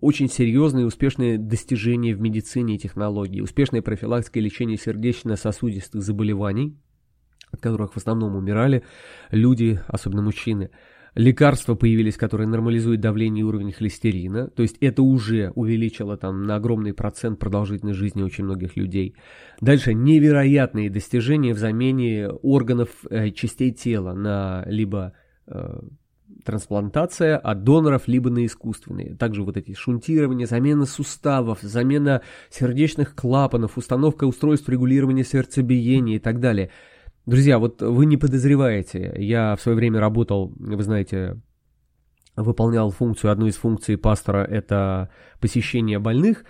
очень 0.00 0.28
серьезные 0.28 0.84
и 0.84 0.86
успешные 0.86 1.36
достижения 1.36 2.14
в 2.14 2.20
медицине 2.20 2.76
и 2.76 2.78
технологии, 2.78 3.40
успешная 3.40 3.82
профилактика 3.82 4.38
и 4.38 4.42
лечение 4.42 4.78
сердечно-сосудистых 4.78 6.00
заболеваний, 6.00 6.78
от 7.50 7.60
которых 7.60 7.92
в 7.92 7.96
основном 7.98 8.34
умирали 8.34 8.82
люди, 9.30 9.80
особенно 9.88 10.22
мужчины, 10.22 10.70
Лекарства 11.14 11.74
появились, 11.74 12.16
которые 12.16 12.48
нормализуют 12.48 13.02
давление 13.02 13.42
и 13.42 13.44
уровень 13.44 13.72
холестерина. 13.72 14.48
То 14.48 14.62
есть 14.62 14.78
это 14.80 15.02
уже 15.02 15.52
увеличило 15.54 16.16
там 16.16 16.44
на 16.44 16.56
огромный 16.56 16.94
процент 16.94 17.38
продолжительность 17.38 17.98
жизни 17.98 18.22
очень 18.22 18.44
многих 18.44 18.76
людей. 18.76 19.14
Дальше 19.60 19.92
невероятные 19.92 20.88
достижения 20.88 21.52
в 21.52 21.58
замене 21.58 22.28
органов 22.28 22.88
э, 23.10 23.30
частей 23.30 23.72
тела 23.72 24.14
на 24.14 24.64
либо 24.66 25.12
э, 25.46 25.80
трансплантация 26.46 27.36
от 27.36 27.62
доноров, 27.62 28.08
либо 28.08 28.30
на 28.30 28.46
искусственные. 28.46 29.14
Также 29.14 29.42
вот 29.42 29.58
эти 29.58 29.74
шунтирования, 29.74 30.46
замена 30.46 30.86
суставов, 30.86 31.58
замена 31.60 32.22
сердечных 32.48 33.14
клапанов, 33.14 33.76
установка 33.76 34.24
устройств 34.24 34.66
регулирования 34.70 35.24
сердцебиения 35.24 36.16
и 36.16 36.20
так 36.20 36.40
далее– 36.40 36.70
Друзья, 37.24 37.60
вот 37.60 37.80
вы 37.80 38.06
не 38.06 38.16
подозреваете, 38.16 39.14
я 39.16 39.54
в 39.54 39.60
свое 39.60 39.76
время 39.76 40.00
работал, 40.00 40.52
вы 40.56 40.82
знаете, 40.82 41.40
выполнял 42.34 42.90
функцию, 42.90 43.30
одну 43.30 43.46
из 43.46 43.54
функций 43.54 43.96
пастора 43.96 44.44
это 44.44 45.08
посещение 45.38 46.00
больных, 46.00 46.44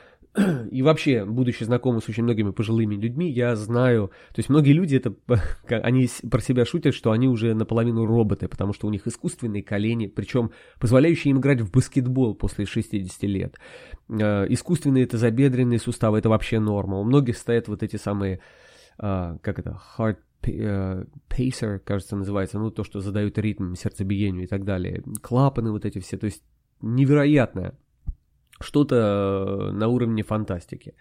и 0.71 0.81
вообще, 0.81 1.27
будучи 1.27 1.63
знакомым 1.63 2.01
с 2.01 2.09
очень 2.09 2.23
многими 2.23 2.53
пожилыми 2.53 2.95
людьми, 2.95 3.31
я 3.31 3.55
знаю, 3.55 4.13
то 4.29 4.39
есть 4.39 4.49
многие 4.49 4.73
люди, 4.73 4.97
это, 4.97 5.15
они 5.85 6.09
про 6.31 6.41
себя 6.41 6.65
шутят, 6.65 6.95
что 6.95 7.11
они 7.11 7.29
уже 7.29 7.53
наполовину 7.53 8.07
роботы, 8.07 8.49
потому 8.49 8.73
что 8.73 8.87
у 8.87 8.91
них 8.91 9.07
искусственные 9.07 9.63
колени, 9.63 10.07
причем 10.07 10.53
позволяющие 10.81 11.33
им 11.33 11.41
играть 11.41 11.61
в 11.61 11.71
баскетбол 11.71 12.35
после 12.35 12.65
60 12.65 13.23
лет. 13.25 13.57
Э, 14.09 14.47
искусственные 14.49 15.05
это 15.05 15.19
забедренные 15.19 15.79
суставы, 15.79 16.17
это 16.17 16.31
вообще 16.31 16.61
норма. 16.61 16.99
У 16.99 17.05
многих 17.05 17.37
стоят 17.37 17.69
вот 17.69 17.83
эти 17.83 17.97
самые, 17.97 18.41
э, 18.99 19.37
как 19.43 19.59
это, 19.59 19.79
heart 19.99 20.17
пейсер, 20.43 21.79
кажется, 21.81 22.17
называется, 22.17 22.59
ну, 22.59 22.71
то, 22.71 22.85
что 22.85 23.01
задают 23.01 23.39
ритм 23.39 23.75
сердцебиению 23.75 24.45
и 24.45 24.47
так 24.47 24.65
далее, 24.65 25.03
клапаны 25.23 25.71
вот 25.71 25.85
эти 25.85 25.99
все, 26.01 26.17
то 26.17 26.27
есть 26.27 26.43
невероятное, 26.81 27.79
что-то 28.61 29.71
на 29.73 29.89
уровне 29.89 30.23
фантастики. 30.23 30.95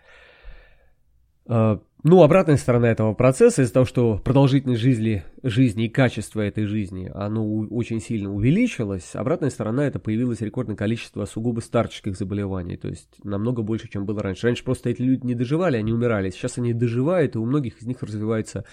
Ну, 2.04 2.24
обратная 2.24 2.58
сторона 2.58 2.90
этого 2.90 3.14
процесса, 3.14 3.62
из-за 3.62 3.74
того, 3.74 3.86
что 3.86 4.18
продолжительность 4.18 4.82
жизни, 4.82 5.24
жизни 5.44 5.86
и 5.86 5.90
качество 5.90 6.42
этой 6.42 6.66
жизни, 6.66 7.12
оно 7.14 7.48
очень 7.70 8.02
сильно 8.02 8.34
увеличилось, 8.34 9.12
обратная 9.14 9.52
сторона 9.52 9.86
это 9.86 10.00
появилось 10.00 10.42
рекордное 10.42 10.76
количество 10.76 11.26
сугубо 11.26 11.60
старческих 11.60 12.18
заболеваний, 12.18 12.76
то 12.76 12.88
есть 12.88 13.24
намного 13.24 13.62
больше, 13.62 13.88
чем 13.88 14.08
было 14.08 14.24
раньше. 14.24 14.48
Раньше 14.48 14.64
просто 14.64 14.90
эти 14.90 15.04
люди 15.04 15.28
не 15.28 15.36
доживали, 15.36 15.78
они 15.78 15.94
умирали, 15.94 16.32
сейчас 16.32 16.58
они 16.58 16.74
доживают, 16.74 17.36
и 17.36 17.38
у 17.38 17.46
многих 17.46 17.80
из 17.80 17.86
них 17.86 18.02
развивается 18.02 18.66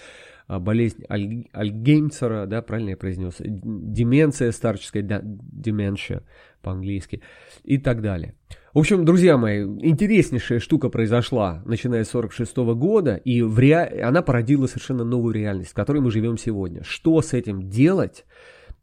а, 0.47 0.59
болезнь 0.59 1.03
Аль, 1.07 1.45
Альгеймцера, 1.53 2.47
да, 2.47 2.63
правильно 2.63 2.89
я 2.89 2.97
произнес, 2.97 3.35
деменция 3.39 4.51
старческая, 4.51 5.03
да, 5.03 5.21
деменция 5.23 6.23
по-английски 6.63 7.21
и 7.63 7.77
так 7.77 8.01
далее. 8.01 8.33
В 8.73 8.77
общем, 8.77 9.03
друзья 9.03 9.35
мои, 9.35 9.63
интереснейшая 9.63 10.59
штука 10.59 10.89
произошла, 10.89 11.63
начиная 11.65 12.03
с 12.03 12.09
46 12.09 12.57
года, 12.75 13.18
и 13.23 13.41
в 13.41 13.57
ре... 13.59 14.03
она 14.03 14.21
породила 14.21 14.67
совершенно 14.67 15.03
новую 15.03 15.33
реальность, 15.33 15.71
в 15.71 15.75
которой 15.75 16.01
мы 16.01 16.11
живем 16.11 16.37
сегодня. 16.37 16.83
Что 16.83 17.21
с 17.21 17.33
этим 17.33 17.69
делать? 17.69 18.25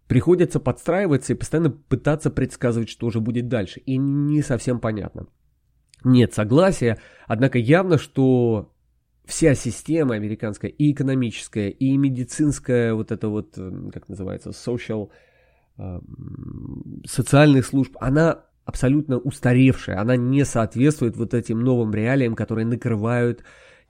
Приходится 0.06 0.60
подстраиваться 0.60 1.32
и 1.32 1.36
постоянно 1.36 1.70
пытаться 1.70 2.30
предсказывать, 2.30 2.88
что 2.88 3.10
же 3.10 3.20
будет 3.20 3.48
дальше. 3.48 3.80
И 3.80 3.96
не 3.96 4.42
совсем 4.42 4.78
понятно. 4.78 5.26
Нет 6.04 6.34
согласия, 6.34 6.98
однако 7.26 7.58
явно, 7.58 7.98
что 7.98 8.72
вся 9.24 9.54
система 9.54 10.14
американская, 10.14 10.70
и 10.70 10.92
экономическая, 10.92 11.70
и 11.70 11.96
медицинская, 11.96 12.94
вот 12.94 13.10
это 13.10 13.28
вот, 13.28 13.54
э, 13.58 13.90
как 13.92 14.08
называется, 14.08 14.50
social, 14.50 15.10
э, 15.78 16.00
социальных 17.04 17.66
служб, 17.66 17.96
она 17.98 18.44
абсолютно 18.64 19.18
устаревшая, 19.18 20.00
она 20.00 20.16
не 20.16 20.44
соответствует 20.44 21.16
вот 21.16 21.34
этим 21.34 21.60
новым 21.60 21.92
реалиям, 21.92 22.34
которые 22.34 22.66
накрывают 22.66 23.42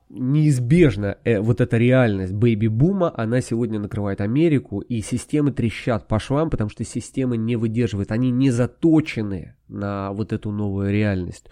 неизбежно 0.08 1.18
э, 1.24 1.40
вот 1.40 1.60
эта 1.60 1.76
реальность 1.76 2.32
бэйби-бума, 2.32 3.12
она 3.16 3.40
сегодня 3.40 3.78
накрывает 3.78 4.20
Америку, 4.20 4.80
и 4.80 5.00
системы 5.00 5.52
трещат 5.52 6.06
по 6.08 6.18
швам, 6.18 6.50
потому 6.50 6.70
что 6.70 6.84
системы 6.84 7.36
не 7.36 7.56
выдерживают, 7.56 8.12
они 8.12 8.30
не 8.30 8.50
заточены 8.50 9.56
на 9.68 10.12
вот 10.12 10.32
эту 10.32 10.52
новую 10.52 10.92
реальность. 10.92 11.46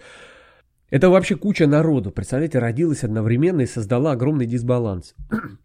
Это 0.89 1.09
вообще 1.09 1.35
куча 1.35 1.67
народу, 1.67 2.11
представляете, 2.11 2.59
родилась 2.59 3.03
одновременно 3.03 3.61
и 3.61 3.65
создала 3.65 4.11
огромный 4.11 4.45
дисбаланс. 4.45 5.15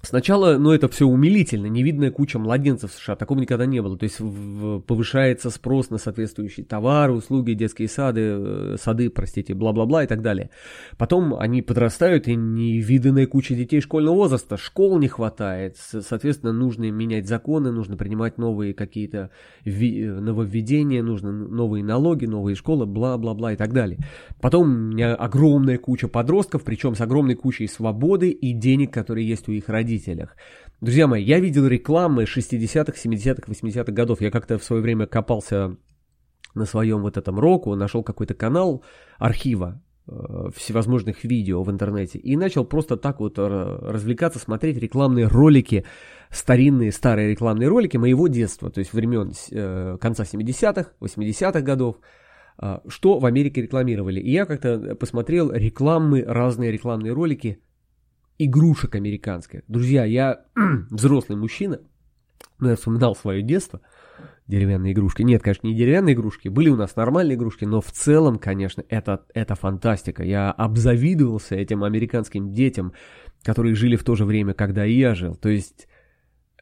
Сначала, 0.00 0.58
ну, 0.58 0.70
это 0.70 0.86
все 0.88 1.06
умилительно, 1.06 1.66
невидная 1.66 2.12
куча 2.12 2.38
младенцев 2.38 2.92
в 2.92 2.94
США, 2.94 3.16
такого 3.16 3.40
никогда 3.40 3.66
не 3.66 3.82
было. 3.82 3.98
То 3.98 4.04
есть 4.04 4.20
в, 4.20 4.78
повышается 4.80 5.50
спрос 5.50 5.90
на 5.90 5.98
соответствующие 5.98 6.64
товары, 6.64 7.14
услуги, 7.14 7.54
детские 7.54 7.88
сады, 7.88 8.20
э, 8.20 8.76
сады, 8.80 9.10
простите, 9.10 9.54
бла-бла-бла 9.54 10.04
и 10.04 10.06
так 10.06 10.22
далее. 10.22 10.50
Потом 10.98 11.34
они 11.34 11.62
подрастают, 11.62 12.28
и 12.28 12.36
невиданная 12.36 13.26
куча 13.26 13.56
детей 13.56 13.80
школьного 13.80 14.14
возраста, 14.14 14.56
школ 14.56 15.00
не 15.00 15.08
хватает, 15.08 15.76
соответственно, 15.76 16.52
нужно 16.52 16.92
менять 16.92 17.26
законы, 17.26 17.72
нужно 17.72 17.96
принимать 17.96 18.38
новые 18.38 18.74
какие-то 18.74 19.30
нововведения, 19.64 21.02
нужно 21.02 21.32
новые 21.32 21.82
налоги, 21.82 22.26
новые 22.26 22.54
школы, 22.54 22.86
бла-бла-бла 22.86 23.54
и 23.54 23.56
так 23.56 23.72
далее. 23.72 23.98
Потом 24.40 24.96
огромная 24.96 25.76
куча 25.76 26.06
подростков, 26.06 26.62
причем 26.62 26.94
с 26.94 27.00
огромной 27.00 27.34
кучей 27.34 27.66
свободы 27.66 28.30
и 28.30 28.52
денег, 28.52 28.92
которые 28.92 29.26
есть 29.28 29.48
у 29.48 29.52
их 29.52 29.68
родителей 29.68 29.87
родителях. 29.88 30.36
Друзья 30.80 31.06
мои, 31.06 31.22
я 31.24 31.40
видел 31.40 31.66
рекламы 31.66 32.24
60-х, 32.24 32.92
70-х, 32.92 33.52
80-х 33.52 33.92
годов. 33.92 34.20
Я 34.20 34.30
как-то 34.30 34.58
в 34.58 34.64
свое 34.64 34.82
время 34.82 35.06
копался 35.06 35.76
на 36.54 36.66
своем 36.66 37.02
вот 37.02 37.16
этом 37.16 37.40
року, 37.40 37.74
нашел 37.74 38.02
какой-то 38.02 38.34
канал 38.34 38.82
архива 39.18 39.80
э, 40.06 40.50
всевозможных 40.54 41.24
видео 41.24 41.62
в 41.62 41.70
интернете 41.70 42.18
и 42.18 42.36
начал 42.36 42.64
просто 42.64 42.96
так 42.96 43.20
вот 43.20 43.38
развлекаться, 43.38 44.38
смотреть 44.38 44.78
рекламные 44.78 45.26
ролики, 45.26 45.84
старинные 46.30 46.92
старые 46.92 47.30
рекламные 47.30 47.68
ролики 47.68 47.98
моего 47.98 48.28
детства, 48.28 48.70
то 48.70 48.80
есть 48.80 48.92
времен 48.92 49.32
э, 49.50 49.98
конца 50.00 50.24
70-х, 50.24 50.90
80-х 51.00 51.60
годов, 51.60 51.96
э, 52.62 52.78
что 52.88 53.18
в 53.18 53.26
Америке 53.26 53.62
рекламировали. 53.62 54.20
И 54.20 54.30
я 54.30 54.46
как-то 54.46 54.94
посмотрел 54.94 55.52
рекламы, 55.52 56.24
разные 56.26 56.72
рекламные 56.72 57.12
ролики 57.12 57.58
игрушек 58.38 58.94
американских. 58.94 59.62
Друзья, 59.68 60.04
я 60.04 60.44
взрослый 60.90 61.36
мужчина, 61.36 61.80
но 62.58 62.70
я 62.70 62.76
вспоминал 62.76 63.14
свое 63.16 63.42
детство, 63.42 63.80
деревянные 64.46 64.92
игрушки. 64.92 65.22
Нет, 65.22 65.42
конечно, 65.42 65.66
не 65.66 65.74
деревянные 65.74 66.14
игрушки, 66.14 66.48
были 66.48 66.70
у 66.70 66.76
нас 66.76 66.96
нормальные 66.96 67.36
игрушки, 67.36 67.64
но 67.64 67.80
в 67.80 67.90
целом, 67.90 68.38
конечно, 68.38 68.84
это, 68.88 69.24
это 69.34 69.54
фантастика. 69.54 70.24
Я 70.24 70.50
обзавидовался 70.50 71.56
этим 71.56 71.84
американским 71.84 72.52
детям, 72.52 72.92
которые 73.42 73.74
жили 73.74 73.96
в 73.96 74.04
то 74.04 74.14
же 74.14 74.24
время, 74.24 74.54
когда 74.54 74.86
и 74.86 74.94
я 74.94 75.14
жил. 75.14 75.34
То 75.34 75.48
есть 75.48 75.88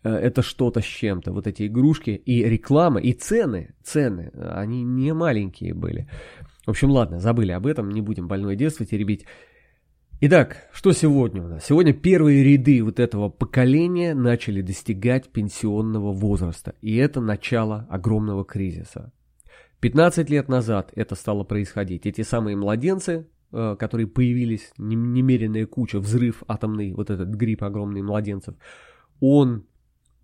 э, 0.02 0.10
это 0.10 0.42
что-то 0.42 0.80
с 0.80 0.84
чем-то, 0.84 1.32
вот 1.32 1.46
эти 1.46 1.66
игрушки 1.66 2.10
и 2.10 2.42
реклама, 2.44 3.00
и 3.00 3.12
цены, 3.12 3.74
цены, 3.84 4.32
они 4.34 4.82
не 4.82 5.12
маленькие 5.14 5.74
были. 5.74 6.08
В 6.66 6.70
общем, 6.70 6.90
ладно, 6.90 7.20
забыли 7.20 7.52
об 7.52 7.66
этом, 7.66 7.90
не 7.90 8.00
будем 8.00 8.26
больное 8.26 8.56
детство 8.56 8.84
теребить. 8.84 9.24
Итак, 10.18 10.66
что 10.72 10.92
сегодня 10.92 11.42
у 11.42 11.48
нас? 11.48 11.66
Сегодня 11.66 11.92
первые 11.92 12.42
ряды 12.42 12.82
вот 12.82 13.00
этого 13.00 13.28
поколения 13.28 14.14
начали 14.14 14.62
достигать 14.62 15.28
пенсионного 15.28 16.10
возраста, 16.10 16.74
и 16.80 16.96
это 16.96 17.20
начало 17.20 17.86
огромного 17.90 18.42
кризиса. 18.42 19.12
15 19.80 20.30
лет 20.30 20.48
назад 20.48 20.90
это 20.96 21.16
стало 21.16 21.44
происходить. 21.44 22.06
Эти 22.06 22.22
самые 22.22 22.56
младенцы, 22.56 23.26
э, 23.52 23.76
которые 23.78 24.06
появились, 24.06 24.72
немеренная 24.78 25.66
куча, 25.66 25.98
взрыв 25.98 26.42
атомный, 26.48 26.94
вот 26.94 27.10
этот 27.10 27.28
грипп 27.28 27.62
огромный 27.62 28.00
младенцев, 28.00 28.54
он 29.20 29.66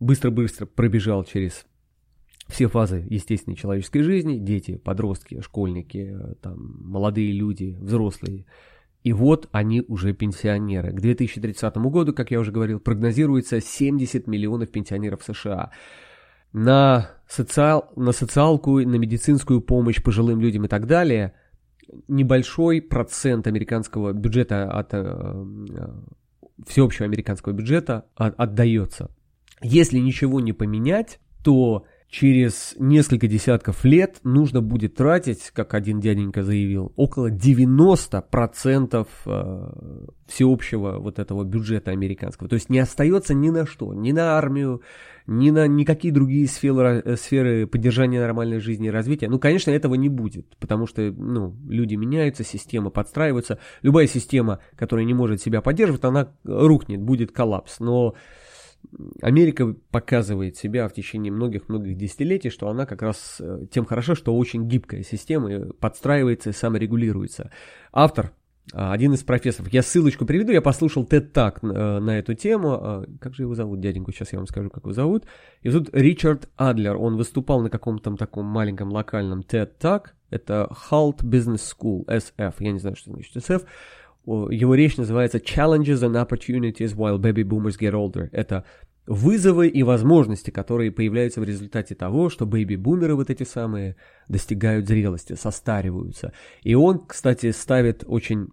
быстро-быстро 0.01 0.65
пробежал 0.65 1.23
через 1.25 1.67
все 2.49 2.67
фазы 2.69 3.07
естественной 3.11 3.59
человеческой 3.59 4.01
жизни, 4.01 4.39
дети, 4.39 4.79
подростки, 4.79 5.43
школьники, 5.43 6.17
э, 6.19 6.35
там, 6.41 6.81
молодые 6.81 7.31
люди, 7.33 7.77
взрослые– 7.79 8.47
и 9.03 9.13
вот 9.13 9.49
они 9.53 9.83
уже 9.89 10.13
пенсионеры. 10.13 10.93
К 10.93 11.01
2030 11.01 11.77
году, 11.77 12.13
как 12.13 12.31
я 12.31 12.41
уже 12.41 12.53
говорил, 12.53 12.81
прогнозируется 12.81 13.61
70 13.61 14.27
миллионов 14.27 14.71
пенсионеров 14.71 15.23
США. 15.25 15.71
На, 16.53 17.11
социал, 17.29 17.91
на 17.97 18.13
социалку, 18.13 18.79
на 18.81 18.97
медицинскую 18.97 19.61
помощь 19.61 20.03
пожилым 20.03 20.41
людям 20.41 20.65
и 20.65 20.69
так 20.69 20.87
далее 20.87 21.35
небольшой 22.09 22.81
процент 22.81 23.47
американского 23.47 24.13
бюджета 24.13 24.71
от 24.71 24.89
э, 24.93 25.45
всеобщего 26.67 27.07
американского 27.07 27.53
бюджета 27.53 28.07
от, 28.15 28.35
отдается. 28.39 29.11
Если 29.61 29.99
ничего 29.99 30.41
не 30.41 30.53
поменять, 30.53 31.21
то 31.45 31.85
через 32.13 32.75
несколько 32.79 33.27
десятков 33.27 33.87
лет 33.87 34.19
нужно 34.23 34.61
будет 34.61 34.97
тратить, 34.97 35.51
как 35.55 35.73
один 35.73 35.99
дяденька 35.99 36.43
заявил, 36.43 36.93
около 36.95 37.31
90% 37.31 39.07
э, 39.25 40.07
всеобщего 40.27 40.99
вот 40.99 41.19
этого 41.19 41.43
бюджета 41.45 41.91
американского. 41.91 42.51
То 42.51 42.55
есть 42.55 42.69
не 42.69 42.81
остается 42.81 43.33
ни 43.33 43.49
на 43.49 43.65
что, 43.65 43.95
ни 43.95 44.13
на 44.13 44.37
армию, 44.37 44.83
ни 45.27 45.49
на 45.49 45.67
никакие 45.67 46.13
другие 46.13 46.47
сферы, 46.49 47.01
э, 47.03 47.17
сферы 47.17 47.67
поддержания 47.67 48.21
нормальной 48.21 48.61
жизни 48.61 48.89
и 48.89 48.91
развития. 48.91 49.31
Ну, 49.31 49.39
конечно, 49.39 49.71
этого 49.71 49.95
не 49.95 50.11
будет, 50.11 50.55
потому 50.59 50.87
что 50.87 51.01
ну, 51.01 51.57
люди 51.67 51.95
меняются, 51.95 52.45
система 52.45 52.91
подстраивается. 52.91 53.59
Любая 53.81 54.07
система, 54.07 54.59
которая 54.77 55.07
не 55.07 55.15
может 55.15 55.41
себя 55.41 55.63
поддерживать, 55.63 56.05
она 56.05 56.35
рухнет, 56.45 57.01
будет 57.01 57.33
коллапс. 57.33 57.81
Но 57.81 58.17
Америка 59.21 59.75
показывает 59.91 60.57
себя 60.57 60.89
в 60.89 60.95
течение 60.95 61.33
многих-многих 61.33 61.97
десятилетий, 61.97 62.51
что 62.51 62.69
она 62.69 62.87
как 62.87 63.03
раз 63.03 63.37
э, 63.41 63.67
тем 63.71 63.85
хороша, 63.85 64.15
что 64.15 64.37
очень 64.37 64.69
гибкая 64.69 65.03
система, 65.03 65.73
подстраивается 65.81 66.51
и 66.51 66.53
саморегулируется. 66.53 67.51
Автор 67.93 68.33
а, 68.73 68.93
один 68.93 69.13
из 69.15 69.23
профессоров. 69.23 69.73
Я 69.73 69.83
ссылочку 69.83 70.25
приведу, 70.25 70.53
я 70.53 70.63
послушал 70.63 71.05
TED 71.05 71.33
Talk 71.33 71.59
э, 71.63 71.99
на 72.01 72.19
эту 72.19 72.35
тему. 72.35 73.07
Как 73.21 73.35
же 73.35 73.43
его 73.43 73.55
зовут, 73.55 73.81
дяденьку? 73.81 74.13
Сейчас 74.13 74.33
я 74.33 74.39
вам 74.39 74.47
скажу, 74.47 74.71
как 74.71 74.85
его 74.85 74.93
зовут. 74.93 75.25
Его 75.63 75.73
зовут 75.73 75.91
Ричард 75.93 76.49
Адлер. 76.57 76.97
Он 76.97 77.17
выступал 77.17 77.61
на 77.61 77.71
каком-то 77.71 78.15
таком 78.17 78.47
маленьком 78.47 78.91
локальном 78.93 79.41
TED 79.41 79.71
Talk. 79.81 80.09
Это 80.31 80.71
Halt 80.91 81.23
Business 81.23 81.61
School, 81.77 82.07
SF. 82.07 82.55
Я 82.61 82.73
не 82.73 82.79
знаю, 82.79 82.97
что 82.97 83.11
значит 83.11 83.37
SF. 83.37 83.65
Его 84.25 84.75
речь 84.75 84.97
называется 84.97 85.39
Challenges 85.39 86.01
and 86.01 86.15
Opportunities 86.15 86.95
While 86.95 87.19
Baby 87.19 87.43
Boomers 87.43 87.79
Get 87.79 87.93
Older. 87.93 88.29
Это 88.33 88.65
вызовы 89.07 89.69
и 89.69 89.83
возможности, 89.83 90.51
которые 90.51 90.93
появляются 90.93 91.41
в 91.41 91.45
результате 91.45 91.95
того, 91.95 92.31
что 92.31 92.47
бэйби-бумеры 92.47 93.15
вот 93.17 93.31
эти 93.31 93.43
самые 93.43 93.97
достигают 94.29 94.87
зрелости, 94.87 95.35
состариваются. 95.35 96.33
И 96.63 96.75
он, 96.75 97.05
кстати, 97.05 97.51
ставит 97.51 98.05
очень 98.07 98.49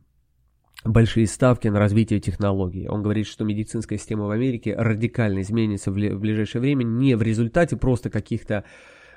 большие 0.84 1.28
ставки 1.28 1.68
на 1.68 1.78
развитие 1.78 2.20
технологий. 2.20 2.88
Он 2.88 3.04
говорит, 3.04 3.28
что 3.28 3.44
медицинская 3.44 4.00
система 4.00 4.26
в 4.26 4.32
Америке 4.32 4.76
радикально 4.76 5.42
изменится 5.42 5.92
в 5.92 5.96
ближайшее 5.96 6.62
время 6.62 6.84
не 6.84 7.16
в 7.16 7.22
результате 7.22 7.76
просто 7.78 8.10
каких-то 8.10 8.64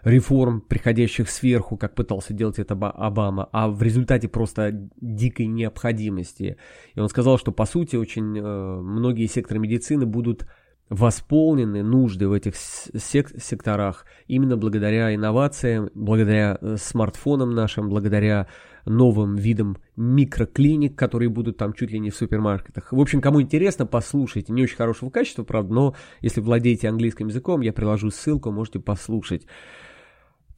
реформ, 0.04 0.60
приходящих 0.60 1.30
сверху, 1.30 1.76
как 1.76 1.94
пытался 1.94 2.32
делать 2.32 2.58
это 2.58 2.74
Обама, 2.74 3.48
а 3.52 3.68
в 3.68 3.82
результате 3.82 4.28
просто 4.28 4.88
дикой 5.00 5.46
необходимости. 5.46 6.56
И 6.94 7.00
он 7.00 7.08
сказал, 7.08 7.38
что 7.38 7.52
по 7.52 7.66
сути 7.66 7.96
очень 7.96 8.36
э, 8.38 8.42
многие 8.42 9.26
секторы 9.26 9.60
медицины 9.60 10.06
будут 10.06 10.46
восполнены 10.88 11.82
нужды 11.82 12.28
в 12.28 12.32
этих 12.32 12.54
сек 12.54 13.30
секторах 13.40 14.04
именно 14.26 14.58
благодаря 14.58 15.14
инновациям, 15.14 15.88
благодаря 15.94 16.58
э, 16.60 16.76
смартфонам 16.78 17.54
нашим, 17.54 17.88
благодаря 17.88 18.46
новым 18.84 19.36
видам 19.36 19.78
микроклиник, 19.96 20.98
которые 20.98 21.28
будут 21.28 21.56
там 21.56 21.72
чуть 21.72 21.92
ли 21.92 21.98
не 21.98 22.10
в 22.10 22.16
супермаркетах. 22.16 22.92
В 22.92 23.00
общем, 23.00 23.20
кому 23.20 23.40
интересно, 23.40 23.86
послушайте. 23.86 24.52
Не 24.52 24.64
очень 24.64 24.76
хорошего 24.76 25.08
качества, 25.08 25.44
правда, 25.44 25.72
но 25.72 25.96
если 26.20 26.40
владеете 26.40 26.88
английским 26.88 27.28
языком, 27.28 27.60
я 27.60 27.72
приложу 27.72 28.10
ссылку, 28.10 28.50
можете 28.50 28.80
послушать. 28.80 29.46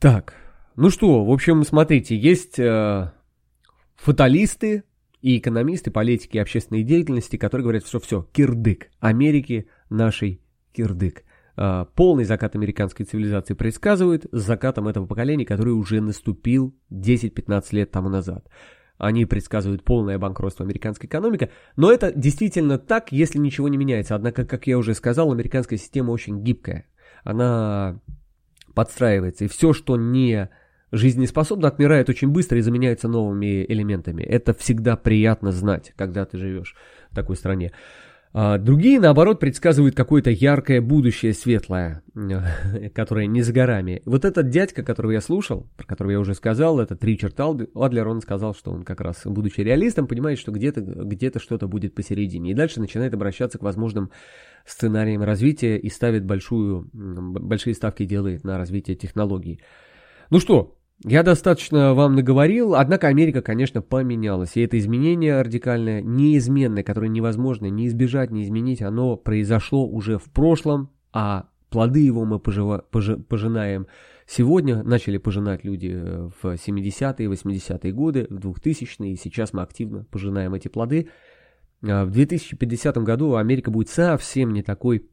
Так, 0.05 0.35
ну 0.77 0.91
что, 0.91 1.25
в 1.25 1.31
общем, 1.33 1.65
смотрите, 1.65 2.15
есть 2.15 2.59
э, 2.59 3.11
фаталисты 3.97 4.85
и 5.23 5.39
экономисты, 5.39 5.91
политики 5.91 6.37
и 6.37 6.41
общественной 6.41 6.83
деятельности, 6.83 7.39
которые 7.39 7.63
говорят, 7.63 7.87
что 7.87 8.01
все, 8.01 8.29
кирдык 8.35 8.91
Америки 9.01 9.67
нашей 9.89 10.43
кирдык. 10.75 11.25
Э, 11.57 11.87
полный 11.95 12.25
закат 12.25 12.55
американской 12.55 13.07
цивилизации 13.07 13.55
предсказывают 13.55 14.27
с 14.31 14.43
закатом 14.43 14.89
этого 14.89 15.07
поколения, 15.07 15.47
который 15.47 15.71
уже 15.71 16.03
наступил 16.03 16.77
10-15 16.93 17.65
лет 17.71 17.91
тому 17.91 18.11
назад. 18.11 18.47
Они 18.99 19.25
предсказывают 19.25 19.85
полное 19.85 20.19
банкротство 20.19 20.67
американской 20.67 21.09
экономики, 21.09 21.51
но 21.77 21.91
это 21.91 22.13
действительно 22.15 22.77
так, 22.77 23.11
если 23.11 23.39
ничего 23.39 23.71
не 23.71 23.79
меняется. 23.79 24.15
Однако, 24.15 24.45
как 24.45 24.67
я 24.67 24.77
уже 24.77 24.93
сказал, 24.93 25.33
американская 25.33 25.79
система 25.79 26.11
очень 26.11 26.45
гибкая. 26.45 26.89
Она 27.23 28.03
подстраивается. 28.75 29.45
И 29.45 29.49
все, 29.49 29.73
что 29.73 29.97
не 29.97 30.51
жизнеспособно, 30.93 31.69
отмирает 31.69 32.09
очень 32.09 32.29
быстро 32.29 32.59
и 32.59 32.63
заменяется 32.63 33.09
новыми 33.09 33.65
элементами. 33.65 34.23
Это 34.23 34.55
всегда 34.55 34.97
приятно 34.97 35.53
знать, 35.53 35.93
когда 35.97 36.25
ты 36.25 36.39
живешь 36.39 36.77
в 37.11 37.15
такой 37.15 37.37
стране. 37.37 37.73
А 38.37 38.59
другие, 38.59 38.99
наоборот, 38.99 39.39
предсказывают 39.39 39.95
какое-то 39.95 40.29
яркое 40.29 40.81
будущее, 40.81 41.33
светлое, 41.35 42.03
которое 42.93 43.29
не 43.29 43.43
за 43.43 43.53
горами. 43.53 44.03
Вот 44.07 44.25
этот 44.25 44.49
дядька, 44.49 44.83
которого 44.83 45.13
я 45.13 45.21
слушал, 45.21 45.69
про 45.77 45.87
которого 45.87 46.11
я 46.11 46.19
уже 46.19 46.35
сказал, 46.35 46.81
этот 46.81 47.05
Ричард 47.05 47.39
Адлер, 47.39 48.09
он 48.09 48.21
сказал, 48.21 48.53
что 48.53 48.73
он 48.73 48.83
как 48.83 49.01
раз, 49.01 49.21
будучи 49.25 49.61
реалистом, 49.61 50.09
понимает, 50.09 50.41
что 50.41 50.51
где-то 50.51 50.81
где 50.81 51.31
что-то 51.39 51.69
будет 51.69 51.95
посередине. 51.95 52.51
И 52.51 52.55
дальше 52.55 52.81
начинает 52.81 53.15
обращаться 53.15 53.59
к 53.59 53.63
возможным 53.63 54.11
сценариям 54.67 55.23
развития 55.23 55.79
и 55.79 55.89
ставит 55.89 56.25
большую, 56.25 56.91
большие 56.93 57.75
ставки 57.75 58.05
делает 58.05 58.43
на 58.43 58.59
развитие 58.59 58.97
технологий. 58.97 59.61
Ну 60.31 60.41
что, 60.41 60.77
я 61.05 61.23
достаточно 61.23 61.93
вам 61.93 62.15
наговорил, 62.15 62.75
однако 62.75 63.09
Америка, 63.09 63.43
конечно, 63.43 63.83
поменялась. 63.83 64.57
И 64.57 64.63
это 64.63 64.79
изменение 64.79 65.43
радикальное, 65.43 66.01
неизменное, 66.01 66.83
которое 66.83 67.09
невозможно 67.09 67.67
ни 67.67 67.87
избежать, 67.87 68.31
ни 68.31 68.43
изменить, 68.43 68.81
оно 68.81 69.17
произошло 69.17 69.87
уже 69.87 70.19
в 70.19 70.25
прошлом, 70.25 70.91
а 71.13 71.49
плоды 71.69 72.01
его 72.01 72.25
мы 72.25 72.39
пожива, 72.39 72.85
пожи, 72.91 73.19
пожинаем 73.19 73.87
сегодня. 74.27 74.83
Начали 74.83 75.19
пожинать 75.19 75.63
люди 75.63 75.93
э, 75.95 76.31
в 76.41 76.55
70-е, 76.55 77.29
80-е 77.29 77.93
годы, 77.93 78.27
в 78.31 78.39
2000-е, 78.39 79.13
и 79.13 79.17
сейчас 79.17 79.53
мы 79.53 79.61
активно 79.61 80.05
пожинаем 80.11 80.55
эти 80.55 80.69
плоды. 80.69 81.11
А 81.83 82.07
в 82.07 82.13
2050 82.13 82.97
году 82.99 83.35
Америка 83.37 83.71
будет 83.71 83.91
совсем 83.91 84.55
не 84.55 84.63
такой, 84.63 85.07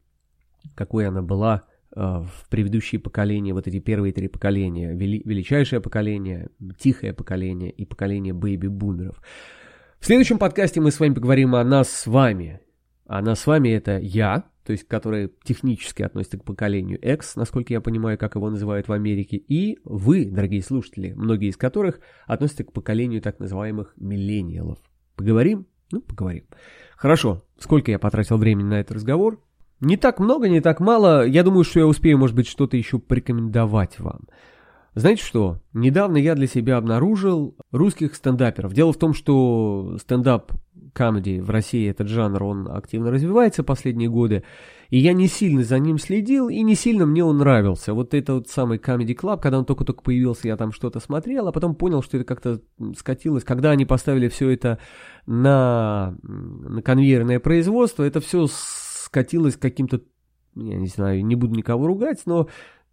какой 0.73 1.07
она 1.07 1.21
была 1.21 1.63
в 1.93 2.31
предыдущие 2.49 2.99
поколения, 2.99 3.53
вот 3.53 3.67
эти 3.67 3.79
первые 3.79 4.13
три 4.13 4.27
поколения, 4.27 4.93
вели, 4.93 5.21
величайшее 5.25 5.81
поколение, 5.81 6.49
тихое 6.77 7.13
поколение 7.13 7.71
и 7.71 7.85
поколение 7.85 8.33
бэйби-бумеров. 8.33 9.21
В 9.99 10.05
следующем 10.05 10.39
подкасте 10.39 10.81
мы 10.81 10.91
с 10.91 10.99
вами 10.99 11.13
поговорим 11.13 11.53
о 11.53 11.63
нас 11.63 11.89
с 11.89 12.07
вами. 12.07 12.61
А 13.05 13.21
нас 13.21 13.41
с 13.41 13.47
вами 13.47 13.69
это 13.69 13.99
я, 13.99 14.45
то 14.65 14.71
есть 14.71 14.87
который 14.87 15.31
технически 15.43 16.01
относится 16.01 16.37
к 16.37 16.45
поколению 16.45 16.97
X, 16.99 17.35
насколько 17.35 17.73
я 17.73 17.81
понимаю, 17.81 18.17
как 18.17 18.35
его 18.35 18.49
называют 18.49 18.87
в 18.87 18.93
Америке, 18.93 19.37
и 19.37 19.79
вы, 19.83 20.25
дорогие 20.25 20.61
слушатели, 20.61 21.11
многие 21.11 21.49
из 21.49 21.57
которых 21.57 21.99
относятся 22.25 22.63
к 22.63 22.71
поколению 22.71 23.21
так 23.21 23.39
называемых 23.39 23.93
миллениалов. 23.97 24.79
Поговорим? 25.15 25.67
Ну, 25.91 26.01
поговорим. 26.01 26.45
Хорошо, 26.95 27.43
сколько 27.59 27.91
я 27.91 27.99
потратил 27.99 28.37
времени 28.37 28.67
на 28.67 28.79
этот 28.79 28.95
разговор? 28.95 29.43
Не 29.81 29.97
так 29.97 30.19
много, 30.19 30.47
не 30.47 30.61
так 30.61 30.79
мало. 30.79 31.25
Я 31.25 31.43
думаю, 31.43 31.63
что 31.63 31.79
я 31.79 31.87
успею, 31.87 32.17
может 32.17 32.35
быть, 32.35 32.47
что-то 32.47 32.77
еще 32.77 32.99
порекомендовать 32.99 33.99
вам. 33.99 34.21
Знаете 34.93 35.23
что? 35.23 35.59
Недавно 35.73 36.17
я 36.17 36.35
для 36.35 36.47
себя 36.47 36.77
обнаружил 36.77 37.55
русских 37.71 38.13
стендаперов. 38.13 38.73
Дело 38.73 38.93
в 38.93 38.97
том, 38.97 39.13
что 39.13 39.97
стендап 39.99 40.51
комедии 40.93 41.39
в 41.39 41.49
России, 41.49 41.89
этот 41.89 42.09
жанр, 42.09 42.43
он 42.43 42.69
активно 42.69 43.11
развивается 43.11 43.63
последние 43.63 44.09
годы, 44.09 44.43
и 44.89 44.99
я 44.99 45.13
не 45.13 45.27
сильно 45.27 45.63
за 45.63 45.79
ним 45.79 45.97
следил, 45.97 46.49
и 46.49 46.61
не 46.61 46.75
сильно 46.75 47.05
мне 47.05 47.23
он 47.23 47.37
нравился. 47.37 47.93
Вот 47.93 48.13
это 48.13 48.33
вот 48.33 48.49
самый 48.49 48.77
Comedy 48.77 49.15
Club, 49.15 49.39
когда 49.39 49.59
он 49.59 49.65
только-только 49.65 50.03
появился, 50.03 50.49
я 50.49 50.57
там 50.57 50.73
что-то 50.73 50.99
смотрел, 50.99 51.47
а 51.47 51.53
потом 51.53 51.75
понял, 51.75 52.03
что 52.03 52.17
это 52.17 52.25
как-то 52.25 52.59
скатилось. 52.97 53.45
Когда 53.45 53.71
они 53.71 53.85
поставили 53.85 54.27
все 54.27 54.49
это 54.49 54.79
на, 55.25 56.17
на 56.23 56.81
конвейерное 56.81 57.39
производство, 57.39 58.03
это 58.03 58.19
все 58.19 58.47
скатилось 59.11 59.57
к 59.57 59.61
каким-то, 59.61 60.01
я 60.55 60.77
не 60.77 60.87
знаю, 60.87 61.25
не 61.25 61.35
буду 61.35 61.53
никого 61.55 61.85
ругать, 61.85 62.21
но 62.25 62.47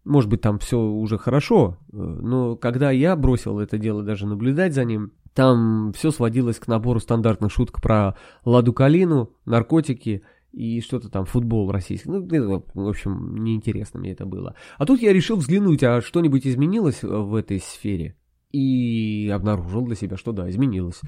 может 0.04 0.28
быть 0.28 0.40
там 0.40 0.59
все 0.59 0.81
уже 0.81 1.16
хорошо, 1.16 1.78
э, 1.92 1.96
но 1.96 2.57
когда 2.57 2.90
я 2.90 3.14
бросил 3.14 3.61
это 3.61 3.78
дело 3.78 4.02
даже 4.02 4.26
наблюдать 4.26 4.74
за 4.74 4.85
ним, 4.85 5.12
там 5.33 5.92
все 5.94 6.11
сводилось 6.11 6.59
к 6.59 6.66
набору 6.66 6.98
стандартных 6.98 7.52
шуток 7.52 7.81
про 7.81 8.16
Ладу 8.44 8.72
Калину, 8.72 9.31
наркотики 9.44 10.24
и 10.50 10.81
что-то 10.81 11.09
там, 11.09 11.24
футбол 11.24 11.70
российский. 11.70 12.11
Ну, 12.11 12.64
в 12.74 12.88
общем, 12.88 13.37
неинтересно 13.44 14.00
мне 14.00 14.11
это 14.12 14.26
было. 14.26 14.57
А 14.76 14.87
тут 14.87 15.00
я 15.00 15.12
решил 15.12 15.37
взглянуть, 15.37 15.85
а 15.85 16.00
что-нибудь 16.00 16.46
изменилось 16.48 17.02
в 17.02 17.37
этой 17.37 17.61
сфере? 17.61 18.16
И 18.50 19.31
обнаружил 19.33 19.83
для 19.83 19.94
себя, 19.94 20.16
что 20.16 20.33
да, 20.33 20.50
изменилось. 20.50 21.00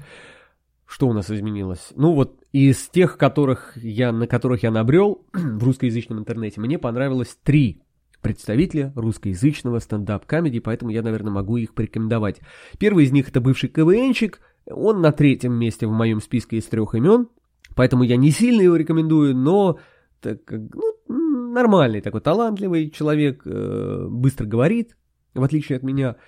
Что 0.91 1.07
у 1.07 1.13
нас 1.13 1.31
изменилось? 1.31 1.93
Ну 1.95 2.11
вот 2.11 2.43
из 2.51 2.89
тех, 2.89 3.17
которых 3.17 3.77
я, 3.77 4.11
на 4.11 4.27
которых 4.27 4.63
я 4.63 4.71
набрел 4.71 5.25
в 5.33 5.63
русскоязычном 5.63 6.19
интернете, 6.19 6.59
мне 6.59 6.77
понравилось 6.77 7.37
три 7.43 7.81
представителя 8.21 8.91
русскоязычного 8.93 9.79
стендап-комедии, 9.79 10.59
поэтому 10.59 10.91
я, 10.91 11.01
наверное, 11.01 11.31
могу 11.31 11.55
их 11.55 11.73
порекомендовать. 11.73 12.41
Первый 12.77 13.05
из 13.05 13.13
них 13.13 13.29
это 13.29 13.39
бывший 13.39 13.69
КВНчик, 13.69 14.41
он 14.69 14.99
на 14.99 15.13
третьем 15.13 15.53
месте 15.53 15.87
в 15.87 15.91
моем 15.91 16.19
списке 16.19 16.57
из 16.57 16.65
трех 16.65 16.93
имен, 16.93 17.29
поэтому 17.73 18.03
я 18.03 18.17
не 18.17 18.29
сильно 18.31 18.61
его 18.61 18.75
рекомендую, 18.75 19.33
но 19.33 19.79
так, 20.19 20.39
ну, 20.51 21.53
нормальный 21.53 22.01
такой 22.01 22.19
талантливый 22.19 22.89
человек, 22.89 23.43
э, 23.45 24.07
быстро 24.09 24.45
говорит, 24.45 24.97
в 25.33 25.41
отличие 25.41 25.77
от 25.77 25.83
меня– 25.83 26.17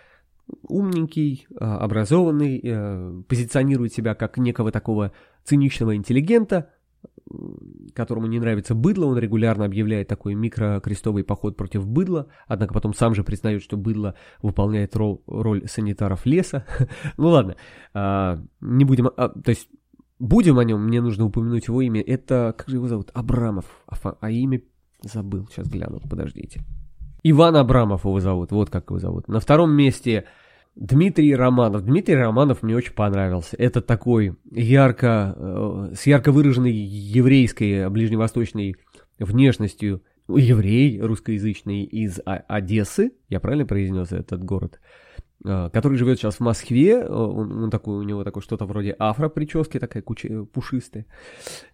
умненький, 0.63 1.47
а, 1.59 1.79
образованный, 1.79 2.59
э, 2.63 3.21
позиционирует 3.27 3.93
себя 3.93 4.15
как 4.15 4.37
некого 4.37 4.71
такого 4.71 5.11
циничного 5.43 5.95
интеллигента, 5.95 6.69
которому 7.93 8.27
не 8.27 8.39
нравится 8.39 8.75
быдло, 8.75 9.05
он 9.05 9.17
регулярно 9.17 9.65
объявляет 9.65 10.07
такой 10.07 10.35
микрокрестовый 10.35 11.23
поход 11.23 11.57
против 11.57 11.87
быдла, 11.87 12.27
однако 12.47 12.73
потом 12.73 12.93
сам 12.93 13.15
же 13.15 13.23
признает, 13.23 13.61
что 13.61 13.77
быдло 13.77 14.15
выполняет 14.41 14.95
роль, 14.95 15.19
роль 15.27 15.67
санитаров 15.67 16.25
леса. 16.25 16.65
ну 17.17 17.29
ладно, 17.29 17.55
а, 17.93 18.39
не 18.61 18.85
будем, 18.85 19.09
а, 19.15 19.29
то 19.29 19.49
есть 19.49 19.69
будем 20.19 20.59
о 20.59 20.63
нем, 20.63 20.85
мне 20.85 21.01
нужно 21.01 21.25
упомянуть 21.25 21.67
его 21.67 21.81
имя. 21.81 22.01
Это, 22.01 22.53
как 22.57 22.69
же 22.69 22.75
его 22.75 22.87
зовут? 22.87 23.09
Абрамов, 23.13 23.65
а, 23.87 24.29
имя 24.29 24.61
забыл, 25.01 25.47
сейчас 25.47 25.67
гляну, 25.67 25.99
подождите. 25.99 26.61
Иван 27.23 27.55
Абрамов 27.55 28.05
его 28.05 28.19
зовут, 28.19 28.51
вот 28.51 28.69
как 28.69 28.89
его 28.89 28.99
зовут. 28.99 29.27
На 29.27 29.39
втором 29.39 29.71
месте 29.71 30.25
Дмитрий 30.75 31.35
Романов. 31.35 31.85
Дмитрий 31.85 32.15
Романов 32.15 32.63
мне 32.63 32.75
очень 32.75 32.93
понравился. 32.93 33.55
Это 33.57 33.81
такой 33.81 34.35
ярко, 34.51 35.35
э, 35.37 35.93
с 35.95 36.05
ярко 36.05 36.31
выраженной 36.31 36.73
еврейской, 36.73 37.89
ближневосточной 37.89 38.75
внешностью 39.19 40.01
еврей 40.27 40.99
русскоязычный 41.01 41.83
из 41.83 42.19
Одессы, 42.25 43.11
я 43.29 43.39
правильно 43.39 43.65
произнес 43.65 44.11
этот 44.11 44.43
город, 44.43 44.79
э, 45.45 45.69
который 45.71 45.97
живет 45.97 46.17
сейчас 46.17 46.35
в 46.35 46.39
Москве, 46.39 47.05
он, 47.05 47.63
он 47.63 47.69
такой, 47.69 47.97
у 47.97 48.03
него 48.03 48.23
такое 48.23 48.41
что-то 48.41 48.65
вроде 48.65 48.95
афро-прически, 48.97 49.79
такая 49.79 50.01
куча 50.01 50.45
пушистая, 50.45 51.05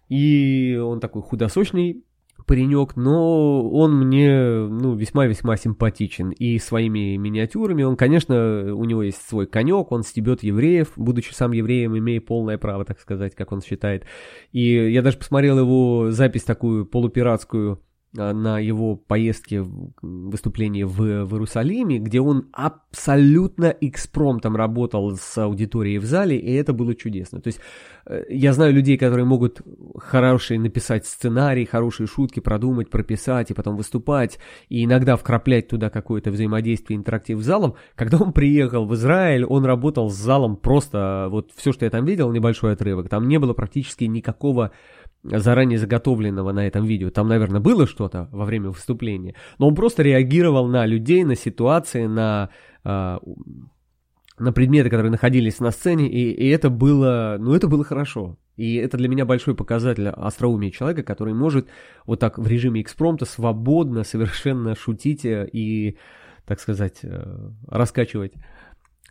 и 0.08 0.78
он 0.82 1.00
такой 1.00 1.22
худосочный, 1.22 2.04
паренек, 2.50 2.96
но 2.96 3.62
он 3.70 3.96
мне 3.96 4.28
ну, 4.68 4.96
весьма-весьма 4.96 5.56
симпатичен. 5.56 6.30
И 6.30 6.58
своими 6.58 7.16
миниатюрами 7.16 7.84
он, 7.84 7.94
конечно, 7.94 8.74
у 8.74 8.84
него 8.84 9.04
есть 9.04 9.22
свой 9.28 9.46
конек, 9.46 9.92
он 9.92 10.02
стебет 10.02 10.42
евреев, 10.42 10.90
будучи 10.96 11.32
сам 11.32 11.52
евреем, 11.52 11.96
имея 11.96 12.20
полное 12.20 12.58
право, 12.58 12.84
так 12.84 12.98
сказать, 12.98 13.36
как 13.36 13.52
он 13.52 13.62
считает. 13.62 14.04
И 14.50 14.90
я 14.90 15.00
даже 15.00 15.16
посмотрел 15.16 15.60
его 15.60 16.10
запись 16.10 16.42
такую 16.42 16.86
полупиратскую, 16.86 17.80
на 18.12 18.58
его 18.58 18.96
поездке, 18.96 19.64
выступлении 20.02 20.82
в, 20.82 20.96
в 20.96 21.32
Иерусалиме, 21.32 21.98
где 21.98 22.20
он 22.20 22.48
абсолютно 22.52 23.74
экспромтом 23.80 24.56
работал 24.56 25.16
с 25.16 25.38
аудиторией 25.38 25.98
в 25.98 26.04
зале, 26.04 26.36
и 26.36 26.52
это 26.54 26.72
было 26.72 26.96
чудесно. 26.96 27.40
То 27.40 27.48
есть 27.48 27.60
э, 28.06 28.24
я 28.28 28.52
знаю 28.52 28.74
людей, 28.74 28.98
которые 28.98 29.24
могут 29.24 29.62
хороший 29.96 30.58
написать 30.58 31.06
сценарий, 31.06 31.64
хорошие 31.64 32.08
шутки 32.08 32.40
продумать, 32.40 32.90
прописать 32.90 33.52
и 33.52 33.54
потом 33.54 33.76
выступать, 33.76 34.40
и 34.68 34.84
иногда 34.84 35.16
вкраплять 35.16 35.68
туда 35.68 35.88
какое-то 35.88 36.32
взаимодействие, 36.32 36.98
интерактив 36.98 37.40
с 37.40 37.44
залом. 37.44 37.74
Когда 37.94 38.18
он 38.18 38.32
приехал 38.32 38.86
в 38.86 38.94
Израиль, 38.94 39.44
он 39.44 39.64
работал 39.64 40.10
с 40.10 40.16
залом 40.16 40.56
просто, 40.56 41.28
вот 41.30 41.52
все, 41.54 41.72
что 41.72 41.84
я 41.84 41.90
там 41.90 42.04
видел, 42.04 42.32
небольшой 42.32 42.72
отрывок, 42.72 43.08
там 43.08 43.28
не 43.28 43.38
было 43.38 43.54
практически 43.54 44.04
никакого 44.04 44.72
заранее 45.22 45.78
заготовленного 45.78 46.52
на 46.52 46.66
этом 46.66 46.84
видео. 46.84 47.10
Там, 47.10 47.28
наверное, 47.28 47.60
было 47.60 47.86
что-то 47.86 48.28
во 48.32 48.44
время 48.44 48.70
выступления, 48.70 49.34
но 49.58 49.68
он 49.68 49.74
просто 49.74 50.02
реагировал 50.02 50.66
на 50.66 50.86
людей, 50.86 51.24
на 51.24 51.36
ситуации, 51.36 52.06
на, 52.06 52.50
э, 52.84 53.18
на 54.38 54.52
предметы, 54.52 54.90
которые 54.90 55.10
находились 55.10 55.60
на 55.60 55.70
сцене, 55.70 56.08
и, 56.08 56.32
и 56.32 56.48
это 56.48 56.70
было, 56.70 57.36
ну, 57.38 57.54
это 57.54 57.68
было 57.68 57.84
хорошо. 57.84 58.38
И 58.56 58.74
это 58.74 58.98
для 58.98 59.08
меня 59.08 59.24
большой 59.24 59.54
показатель 59.54 60.08
остроумия 60.08 60.70
человека, 60.70 61.02
который 61.02 61.32
может 61.32 61.68
вот 62.04 62.20
так 62.20 62.38
в 62.38 62.46
режиме 62.46 62.82
экспромта 62.82 63.24
свободно 63.24 64.04
совершенно 64.04 64.74
шутить 64.74 65.22
и, 65.24 65.96
так 66.44 66.60
сказать, 66.60 66.98
э, 67.02 67.50
раскачивать 67.68 68.34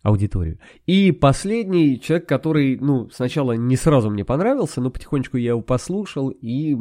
аудиторию. 0.03 0.59
И 0.85 1.11
последний 1.11 1.99
человек, 1.99 2.27
который, 2.27 2.77
ну, 2.79 3.09
сначала 3.09 3.53
не 3.53 3.75
сразу 3.75 4.09
мне 4.09 4.25
понравился, 4.25 4.81
но 4.81 4.89
потихонечку 4.89 5.37
я 5.37 5.49
его 5.49 5.61
послушал 5.61 6.29
и... 6.29 6.75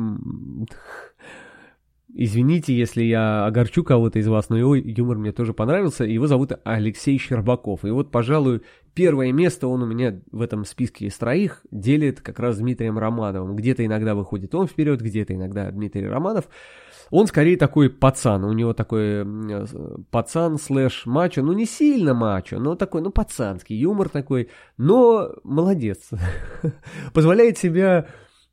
Извините, 2.20 2.74
если 2.74 3.02
я 3.02 3.44
огорчу 3.44 3.84
кого-то 3.84 4.18
из 4.18 4.26
вас, 4.26 4.48
но 4.48 4.56
его 4.56 4.74
юмор 4.74 5.18
мне 5.18 5.30
тоже 5.30 5.52
понравился. 5.52 6.04
Его 6.04 6.26
зовут 6.26 6.52
Алексей 6.64 7.18
Щербаков. 7.18 7.84
И 7.84 7.90
вот, 7.90 8.10
пожалуй, 8.10 8.62
первое 8.94 9.30
место 9.30 9.68
он 9.68 9.82
у 9.82 9.86
меня 9.86 10.18
в 10.32 10.40
этом 10.40 10.64
списке 10.64 11.06
из 11.06 11.16
троих 11.18 11.60
делит 11.70 12.22
как 12.22 12.40
раз 12.40 12.56
с 12.56 12.58
Дмитрием 12.58 12.98
Романовым. 12.98 13.54
Где-то 13.54 13.84
иногда 13.84 14.14
выходит 14.14 14.54
он 14.54 14.66
вперед, 14.66 15.02
где-то 15.02 15.34
иногда 15.34 15.70
Дмитрий 15.70 16.08
Романов. 16.08 16.48
Он 17.10 17.26
скорее 17.26 17.56
такой 17.56 17.90
пацан, 17.90 18.44
у 18.44 18.52
него 18.52 18.72
такой 18.72 19.24
э, 19.24 19.66
пацан 20.10 20.58
слэш 20.58 21.06
мачо, 21.06 21.42
ну 21.42 21.52
не 21.52 21.64
сильно 21.64 22.14
мачо, 22.14 22.58
но 22.58 22.74
такой, 22.74 23.02
ну 23.02 23.10
пацанский, 23.10 23.76
юмор 23.76 24.08
такой, 24.08 24.48
но 24.76 25.30
молодец. 25.44 26.10
Позволяет 27.14 27.58
себя, 27.58 28.06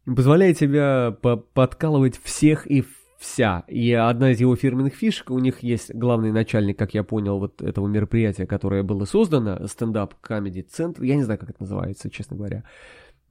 позволяет 0.06 0.58
себя 0.58 1.16
подкалывать 1.54 2.20
всех 2.24 2.70
и 2.70 2.84
вся. 3.18 3.64
И 3.68 3.92
одна 3.92 4.32
из 4.32 4.40
его 4.40 4.56
фирменных 4.56 4.96
фишек, 4.96 5.32
у 5.32 5.40
них 5.40 5.64
есть 5.64 5.94
главный 5.94 6.32
начальник, 6.32 6.78
как 6.78 6.94
я 6.94 7.04
понял, 7.04 7.40
вот 7.40 7.62
этого 7.62 7.88
мероприятия, 7.88 8.46
которое 8.46 8.84
было 8.84 9.06
создано, 9.06 9.68
stand-up 9.68 10.21
comedy 10.21 10.62
центр, 10.62 11.04
я 11.04 11.16
не 11.16 11.24
знаю, 11.24 11.40
как 11.40 11.50
это 11.50 11.62
называется, 11.62 12.10
честно 12.10 12.38
говоря. 12.38 12.64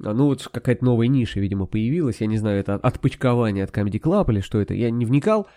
А, 0.03 0.13
ну, 0.13 0.27
вот 0.27 0.47
какая-то 0.49 0.85
новая 0.85 1.07
ниша, 1.07 1.41
видимо, 1.41 1.67
появилась. 1.67 2.21
Я 2.21 2.27
не 2.27 2.39
знаю, 2.39 2.61
это 2.61 2.75
отпочкование 2.75 3.65
от 3.65 3.71
Comedy 3.71 4.01
Club 4.01 4.31
или 4.33 4.41
что 4.41 4.61
это. 4.61 4.75
Я 4.75 4.91
не 4.91 5.05
вникал. 5.05 5.49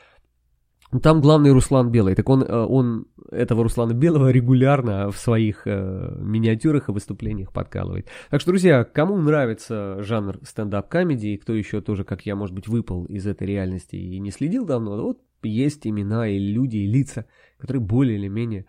Там 1.02 1.20
главный 1.20 1.52
Руслан 1.52 1.92
Белый. 1.92 2.16
Так 2.16 2.30
он, 2.30 2.44
э, 2.44 2.48
он 2.48 3.08
этого 3.30 3.64
Руслана 3.64 3.94
Белого 3.94 4.30
регулярно 4.30 5.12
в 5.12 5.18
своих 5.18 5.64
э, 5.66 6.16
миниатюрах 6.18 6.88
и 6.88 6.94
выступлениях 6.94 7.52
подкалывает. 7.52 8.08
Так 8.30 8.40
что, 8.40 8.52
друзья, 8.52 8.86
кому 8.86 9.18
нравится 9.18 10.02
жанр 10.02 10.40
стендап-комедии, 10.44 11.36
кто 11.36 11.54
еще 11.54 11.82
тоже, 11.82 12.06
как 12.06 12.26
я, 12.26 12.38
может 12.38 12.56
быть, 12.56 12.70
выпал 12.70 13.04
из 13.06 13.28
этой 13.28 13.48
реальности 13.48 13.98
и 13.98 14.18
не 14.20 14.32
следил 14.32 14.66
давно, 14.66 15.02
вот 15.02 15.20
есть 15.44 15.86
имена 15.86 16.28
и 16.28 16.40
люди, 16.40 16.78
и 16.78 16.88
лица, 16.88 17.26
которые 17.58 17.82
более 17.82 18.18
или 18.18 18.30
менее, 18.30 18.66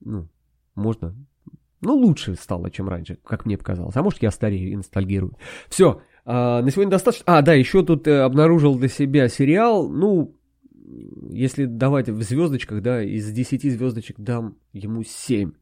ну, 0.00 0.28
можно 0.74 1.16
ну, 1.84 1.94
лучше 1.94 2.34
стало, 2.34 2.70
чем 2.70 2.88
раньше, 2.88 3.18
как 3.24 3.46
мне 3.46 3.56
показалось. 3.58 3.96
А 3.96 4.02
может, 4.02 4.22
я 4.22 4.30
старею 4.30 4.70
и 4.70 4.76
ностальгирую. 4.76 5.36
Все, 5.68 6.00
а, 6.24 6.62
на 6.62 6.70
сегодня 6.70 6.90
достаточно. 6.90 7.24
А, 7.26 7.42
да, 7.42 7.54
еще 7.54 7.84
тут 7.84 8.06
э, 8.08 8.20
обнаружил 8.20 8.76
для 8.76 8.88
себя 8.88 9.28
сериал. 9.28 9.88
Ну, 9.88 10.36
если 11.30 11.66
давать 11.66 12.08
в 12.08 12.22
звездочках, 12.22 12.82
да, 12.82 13.02
из 13.02 13.30
10 13.30 13.62
звездочек 13.72 14.16
дам 14.18 14.56
ему 14.72 15.02
7 15.02 15.52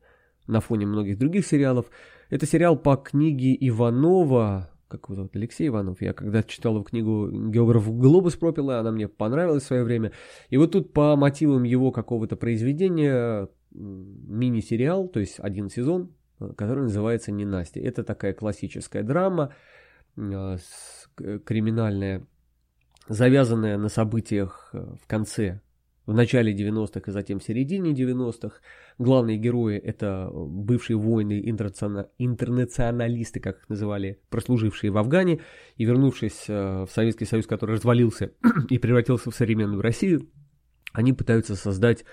на 0.46 0.60
фоне 0.60 0.86
многих 0.86 1.18
других 1.18 1.46
сериалов. 1.46 1.86
Это 2.30 2.46
сериал 2.46 2.76
по 2.76 2.96
книге 2.96 3.56
Иванова, 3.68 4.70
как 4.92 5.06
его 5.06 5.14
зовут, 5.16 5.34
Алексей 5.34 5.68
Иванов. 5.68 6.02
Я 6.02 6.12
когда 6.12 6.42
читал 6.42 6.74
его 6.74 6.84
книгу 6.84 7.30
«Географ 7.50 7.90
Глобус 7.90 8.36
пропила», 8.36 8.78
она 8.78 8.92
мне 8.92 9.08
понравилась 9.08 9.64
в 9.64 9.66
свое 9.66 9.84
время. 9.84 10.12
И 10.50 10.56
вот 10.58 10.72
тут 10.72 10.92
по 10.92 11.16
мотивам 11.16 11.62
его 11.62 11.90
какого-то 11.90 12.36
произведения 12.36 13.48
мини-сериал, 13.70 15.08
то 15.08 15.20
есть 15.20 15.40
один 15.40 15.70
сезон, 15.70 16.14
э, 16.40 16.52
который 16.56 16.84
называется 16.84 17.32
«Ненастье». 17.32 17.82
Это 17.82 18.04
такая 18.04 18.34
классическая 18.34 19.02
драма, 19.02 19.54
э, 20.16 20.58
криминальная, 21.44 22.26
завязанная 23.08 23.78
на 23.78 23.88
событиях 23.88 24.70
э, 24.74 24.94
в 25.02 25.06
конце, 25.06 25.62
в 26.06 26.14
начале 26.14 26.54
90-х 26.54 27.02
и 27.06 27.12
затем 27.12 27.38
в 27.38 27.44
середине 27.44 27.92
90-х. 27.92 28.56
Главные 28.98 29.38
герои 29.38 29.78
это 29.78 30.30
бывшие 30.32 30.96
воины, 30.96 31.40
интернационалисты, 31.44 33.40
как 33.40 33.58
их 33.58 33.68
называли, 33.68 34.20
прослужившие 34.30 34.90
в 34.90 34.98
Афгане 34.98 35.40
и 35.76 35.84
вернувшись 35.84 36.48
в 36.48 36.88
Советский 36.90 37.24
Союз, 37.24 37.46
который 37.46 37.76
развалился 37.76 38.32
и 38.68 38.78
превратился 38.78 39.30
в 39.30 39.34
современную 39.34 39.80
Россию, 39.80 40.28
они 40.92 41.12
пытаются 41.12 41.56
создать 41.56 42.04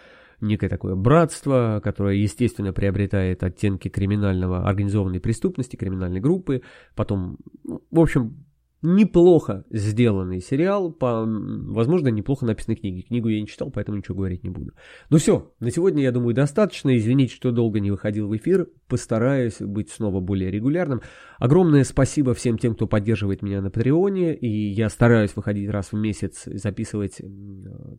некое 0.41 0.69
такое 0.69 0.95
братство, 0.95 1.81
которое, 1.83 2.15
естественно, 2.15 2.73
приобретает 2.73 3.43
оттенки 3.43 3.89
криминального, 3.89 4.67
организованной 4.67 5.19
преступности, 5.19 5.75
криминальной 5.75 6.19
группы. 6.19 6.61
Потом, 6.95 7.37
ну, 7.63 7.83
в 7.91 7.99
общем, 7.99 8.45
неплохо 8.81 9.65
сделанный 9.69 10.41
сериал, 10.41 10.91
по, 10.91 11.25
возможно, 11.25 12.09
неплохо 12.09 12.45
написанной 12.45 12.77
книги. 12.77 13.01
Книгу 13.01 13.27
я 13.27 13.41
не 13.41 13.47
читал, 13.47 13.71
поэтому 13.71 13.97
ничего 13.97 14.17
говорить 14.17 14.43
не 14.43 14.49
буду. 14.49 14.73
Ну 15.09 15.17
все, 15.17 15.51
на 15.59 15.71
сегодня, 15.71 16.03
я 16.03 16.11
думаю, 16.11 16.33
достаточно. 16.33 16.95
Извините, 16.97 17.35
что 17.35 17.51
долго 17.51 17.79
не 17.79 17.91
выходил 17.91 18.27
в 18.27 18.35
эфир. 18.35 18.69
Постараюсь 18.89 19.59
быть 19.59 19.91
снова 19.91 20.19
более 20.19 20.51
регулярным. 20.51 21.01
Огромное 21.37 21.83
спасибо 21.83 22.33
всем 22.33 22.57
тем, 22.57 22.73
кто 22.73 22.87
поддерживает 22.87 23.41
меня 23.43 23.61
на 23.61 23.69
Патреоне. 23.69 24.35
И 24.35 24.49
я 24.49 24.89
стараюсь 24.89 25.35
выходить 25.35 25.69
раз 25.69 25.93
в 25.93 25.95
месяц, 25.95 26.43
записывать 26.45 27.21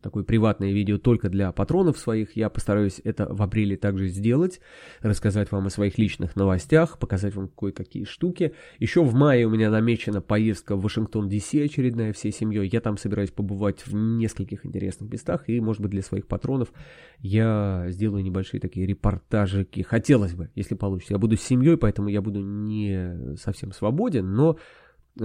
такое 0.03 0.23
приватное 0.23 0.71
видео 0.71 0.97
только 0.97 1.29
для 1.29 1.51
патронов 1.53 1.97
своих. 1.97 2.35
Я 2.35 2.49
постараюсь 2.49 3.01
это 3.03 3.33
в 3.33 3.41
апреле 3.41 3.77
также 3.77 4.07
сделать. 4.07 4.59
Рассказать 4.99 5.51
вам 5.51 5.67
о 5.67 5.69
своих 5.69 5.97
личных 5.97 6.35
новостях, 6.35 6.99
показать 6.99 7.33
вам 7.33 7.47
кое-какие 7.47 8.03
штуки. 8.03 8.53
Еще 8.77 9.01
в 9.03 9.13
мае 9.13 9.45
у 9.45 9.49
меня 9.49 9.71
намечена 9.71 10.21
поездка 10.21 10.75
в 10.75 10.81
Вашингтон, 10.81 11.29
Д.С. 11.29 11.53
очередная 11.53 12.11
всей 12.11 12.33
семьей. 12.33 12.69
Я 12.71 12.81
там 12.81 12.97
собираюсь 12.97 13.31
побывать 13.31 13.87
в 13.87 13.95
нескольких 13.95 14.65
интересных 14.65 15.09
местах, 15.11 15.47
и, 15.47 15.59
может 15.61 15.81
быть, 15.81 15.91
для 15.91 16.01
своих 16.01 16.27
патронов 16.27 16.73
я 17.19 17.85
сделаю 17.89 18.23
небольшие 18.23 18.59
такие 18.59 18.85
репортажики. 18.85 19.81
Хотелось 19.81 20.33
бы, 20.33 20.49
если 20.55 20.75
получится. 20.81 21.13
Я 21.13 21.19
буду 21.19 21.37
с 21.37 21.41
семьей, 21.41 21.77
поэтому 21.77 22.09
я 22.09 22.21
буду 22.21 22.41
не 22.41 23.35
совсем 23.37 23.71
свободен, 23.71 24.33
но 24.33 24.57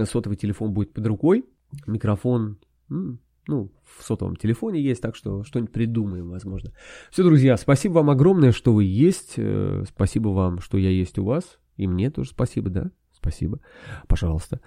сотовый 0.03 0.37
телефон 0.37 0.71
будет 0.73 0.93
под 0.93 1.05
рукой, 1.07 1.45
микрофон, 1.85 2.59
ну, 2.89 3.71
в 3.83 4.03
сотовом 4.03 4.35
телефоне 4.35 4.81
есть, 4.81 5.01
так 5.01 5.15
что 5.15 5.43
что-нибудь 5.43 5.71
придумаем, 5.71 6.29
возможно. 6.29 6.71
Все, 7.09 7.23
друзья, 7.23 7.57
спасибо 7.57 7.93
вам 7.93 8.09
огромное, 8.09 8.51
что 8.51 8.73
вы 8.73 8.83
есть. 8.83 9.35
Э, 9.37 9.83
спасибо 9.87 10.29
вам, 10.29 10.59
что 10.59 10.77
я 10.77 10.89
есть 10.89 11.17
у 11.17 11.23
вас. 11.23 11.57
И 11.77 11.87
мне 11.87 12.11
тоже 12.11 12.31
спасибо, 12.31 12.69
да? 12.69 12.91
Спасибо. 13.11 13.59
Пожалуйста. 14.07 14.59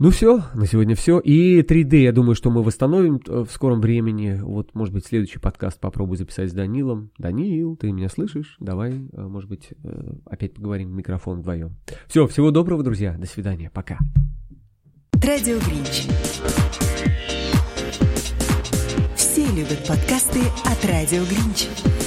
Ну 0.00 0.08
все, 0.08 0.44
на 0.54 0.66
сегодня 0.66 0.96
все. 0.96 1.18
И 1.18 1.60
3D, 1.60 1.98
я 1.98 2.12
думаю, 2.12 2.34
что 2.34 2.50
мы 2.50 2.62
восстановим 2.62 3.20
э, 3.28 3.44
в 3.46 3.50
скором 3.52 3.82
времени. 3.82 4.40
Вот, 4.40 4.74
может 4.74 4.94
быть, 4.94 5.04
следующий 5.04 5.38
подкаст 5.38 5.78
попробую 5.78 6.16
записать 6.16 6.48
с 6.48 6.54
Данилом. 6.54 7.10
Данил, 7.18 7.76
ты 7.76 7.92
меня 7.92 8.08
слышишь? 8.08 8.56
Давай, 8.60 8.92
э, 8.94 9.20
может 9.20 9.50
быть, 9.50 9.68
опять 10.24 10.54
поговорим 10.54 10.88
в 10.88 10.92
микрофон 10.94 11.40
вдвоем. 11.40 11.76
Все, 12.06 12.26
всего 12.28 12.50
доброго, 12.50 12.82
друзья. 12.82 13.14
До 13.18 13.26
свидания. 13.26 13.70
Пока. 13.74 13.98
Радио 15.22 15.58
Гринч. 15.58 16.06
Все 19.16 19.44
любят 19.48 19.86
подкасты 19.86 20.40
от 20.64 20.82
Радио 20.86 21.22
Гринч. 21.26 21.99